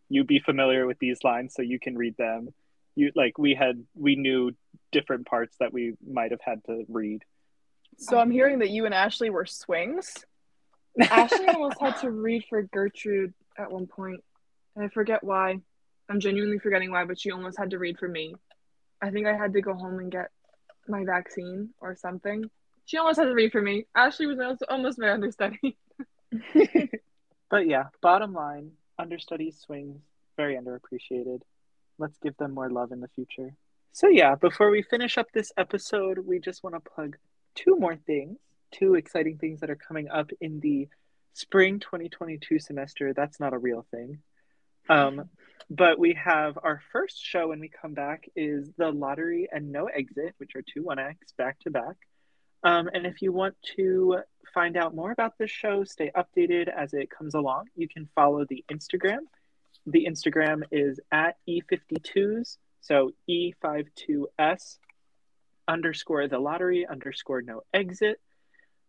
you 0.09 0.25
be 0.25 0.41
familiar 0.41 0.87
with 0.87 0.99
these 0.99 1.19
lines 1.25 1.55
so 1.55 1.63
you 1.63 1.79
can 1.79 1.97
read 1.97 2.17
them. 2.17 2.49
You 2.95 3.13
like 3.15 3.39
we 3.39 3.55
had 3.55 3.85
we 3.95 4.17
knew 4.17 4.53
different 4.93 5.27
parts 5.27 5.57
that 5.61 5.73
we 5.73 5.95
might 6.07 6.31
have 6.31 6.41
had 6.43 6.65
to 6.65 6.85
read. 6.89 7.23
So 7.99 8.19
I'm 8.19 8.31
hearing 8.31 8.59
that 8.61 8.71
you 8.71 8.85
and 8.85 8.95
Ashley 8.95 9.31
were 9.31 9.47
swings. 9.47 10.13
Ashley 11.01 11.47
almost 11.49 11.81
had 11.81 11.99
to 12.01 12.11
read 12.11 12.45
for 12.49 12.63
Gertrude 12.63 13.35
at 13.59 13.71
one 13.71 13.87
point, 13.87 14.23
and 14.75 14.85
I 14.85 14.89
forget 14.89 15.23
why. 15.23 15.59
I'm 16.09 16.21
genuinely 16.21 16.59
forgetting 16.59 16.91
why, 16.91 17.05
but 17.05 17.21
she 17.21 17.33
almost 17.33 17.59
had 17.59 17.71
to 17.71 17.79
read 17.79 17.99
for 17.99 18.09
me. 18.09 18.35
I 19.03 19.11
think 19.11 19.27
I 19.27 19.37
had 19.37 19.53
to 19.55 19.61
go 19.61 19.75
home 19.75 19.99
and 19.99 20.11
get 20.11 20.31
my 20.89 21.05
vaccine 21.05 21.71
or 21.81 21.97
something. 21.97 22.49
She 22.87 22.97
almost 22.97 23.19
had 23.19 23.27
to 23.27 23.35
read 23.35 23.53
for 23.53 23.61
me. 23.61 23.87
Ashley 23.95 24.27
was 24.27 24.39
almost 24.69 24.99
my 24.99 25.11
understudy. 25.11 25.77
But 27.49 27.69
yeah, 27.69 27.85
bottom 28.03 28.33
line, 28.33 28.73
understudies 28.99 29.61
swings 29.61 30.01
very 30.37 30.57
underappreciated. 30.57 31.41
Let's 31.99 32.19
give 32.19 32.37
them 32.37 32.53
more 32.53 32.71
love 32.71 32.93
in 32.93 33.01
the 33.01 33.09
future. 33.09 33.55
So 33.93 34.09
yeah, 34.09 34.35
before 34.35 34.71
we 34.71 34.83
finish 34.83 35.17
up 35.17 35.29
this 35.33 35.53
episode, 35.57 36.19
we 36.19 36.39
just 36.39 36.63
want 36.63 36.75
to 36.75 36.91
plug 36.91 37.17
two 37.55 37.77
more 37.77 37.97
things, 37.97 38.37
two 38.71 38.95
exciting 38.95 39.39
things 39.39 39.61
that 39.61 39.71
are 39.71 39.77
coming 39.77 40.09
up 40.11 40.31
in 40.41 40.61
the 40.61 40.89
spring 41.33 41.81
2022 41.81 42.59
semester. 42.59 43.15
That's 43.15 43.41
not 43.41 43.55
a 43.55 43.59
real 43.59 43.87
thing. 43.91 44.19
Um, 44.89 45.31
but 45.71 45.99
we 45.99 46.15
have 46.15 46.59
our 46.63 46.83
first 46.93 47.25
show 47.25 47.49
when 47.49 47.61
we 47.61 47.69
come 47.69 47.95
back 47.95 48.29
is 48.37 48.71
the 48.77 48.91
lottery 48.91 49.49
and 49.51 49.73
no 49.73 49.87
exit, 49.87 50.35
which 50.37 50.55
are 50.55 50.63
two 50.63 50.83
one 50.83 50.99
acts 50.99 51.33
back 51.33 51.59
to 51.61 51.71
back. 51.71 51.97
Um, 52.63 52.89
and 52.93 53.07
if 53.07 53.23
you 53.23 53.33
want 53.33 53.55
to 53.77 54.19
find 54.55 54.77
out 54.77 54.95
more 54.95 55.13
about 55.13 55.39
this 55.39 55.51
show, 55.51 55.85
stay 55.85 56.11
updated 56.17 56.69
as 56.69 56.95
it 56.95 57.11
comes 57.11 57.35
along, 57.35 57.67
you 57.77 57.89
can 57.89 58.09
follow 58.15 58.45
the 58.49 58.65
Instagram. 58.71 59.21
The 59.87 60.07
Instagram 60.09 60.63
is 60.73 60.99
at 61.13 61.37
E52s, 61.49 62.57
so 62.81 63.13
E52S 63.29 64.79
underscore 65.69 66.29
the 66.29 66.39
lottery 66.39 66.87
underscore 66.87 67.43
no 67.43 67.63
exit. 67.73 68.21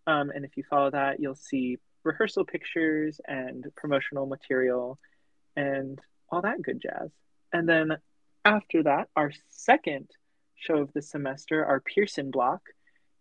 Um, 0.06 0.30
and 0.30 0.46
if 0.46 0.56
you 0.56 0.64
follow 0.70 0.90
that, 0.92 1.20
you'll 1.20 1.36
see 1.36 1.78
rehearsal 2.04 2.46
pictures 2.46 3.20
and 3.28 3.66
promotional 3.76 4.26
material 4.26 4.98
and 5.56 6.00
all 6.32 6.42
that 6.42 6.62
good 6.62 6.82
jazz. 6.82 7.12
And 7.52 7.68
then 7.68 7.98
after 8.46 8.84
that, 8.84 9.10
our 9.16 9.32
second 9.50 10.08
show 10.56 10.78
of 10.78 10.94
the 10.94 11.02
semester, 11.02 11.66
our 11.66 11.82
Pearson 11.82 12.32
block, 12.32 12.62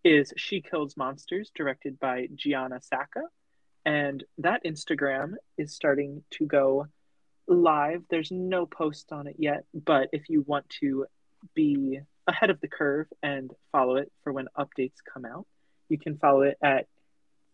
is 0.06 0.32
She 0.36 0.60
Kills 0.60 0.96
Monsters, 0.96 1.50
directed 1.52 1.98
by 1.98 2.28
Gianna 2.32 2.78
Sacca. 2.80 3.22
And 3.84 4.22
that 4.38 4.64
Instagram 4.64 5.34
is 5.58 5.74
starting 5.74 6.22
to 6.34 6.46
go 6.46 6.86
live. 7.48 8.04
There's 8.08 8.30
no 8.30 8.66
post 8.66 9.10
on 9.10 9.26
it 9.26 9.34
yet, 9.36 9.64
but 9.74 10.08
if 10.12 10.28
you 10.28 10.44
want 10.46 10.68
to 10.80 11.06
be 11.54 11.98
ahead 12.28 12.50
of 12.50 12.60
the 12.60 12.68
curve 12.68 13.08
and 13.20 13.50
follow 13.72 13.96
it 13.96 14.12
for 14.22 14.32
when 14.32 14.46
updates 14.56 14.94
come 15.12 15.24
out, 15.24 15.44
you 15.88 15.98
can 15.98 16.18
follow 16.18 16.42
it 16.42 16.56
at 16.62 16.86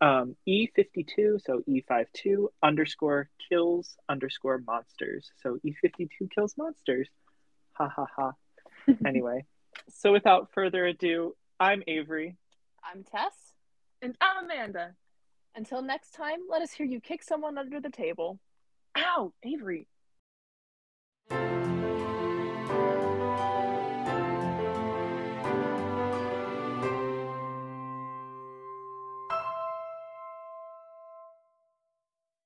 um, 0.02 0.36
E52, 0.46 1.40
so 1.42 1.62
E52 1.66 2.48
underscore 2.62 3.30
kills 3.48 3.96
underscore 4.10 4.62
monsters. 4.66 5.30
So 5.42 5.58
E52 5.64 6.30
kills 6.34 6.54
monsters. 6.58 7.08
Ha 7.72 7.88
ha 7.88 8.06
ha. 8.14 8.32
anyway, 9.06 9.46
so 9.88 10.12
without 10.12 10.50
further 10.52 10.84
ado, 10.84 11.34
I'm 11.58 11.82
Avery. 11.86 12.36
I'm 12.84 13.04
Tess. 13.04 13.54
And 14.00 14.16
I'm 14.20 14.44
Amanda. 14.44 14.94
Until 15.54 15.82
next 15.82 16.12
time, 16.12 16.40
let 16.50 16.62
us 16.62 16.72
hear 16.72 16.86
you 16.86 17.00
kick 17.00 17.22
someone 17.22 17.58
under 17.58 17.80
the 17.80 17.90
table. 17.90 18.38
Ow, 18.96 19.32
Avery. 19.44 19.86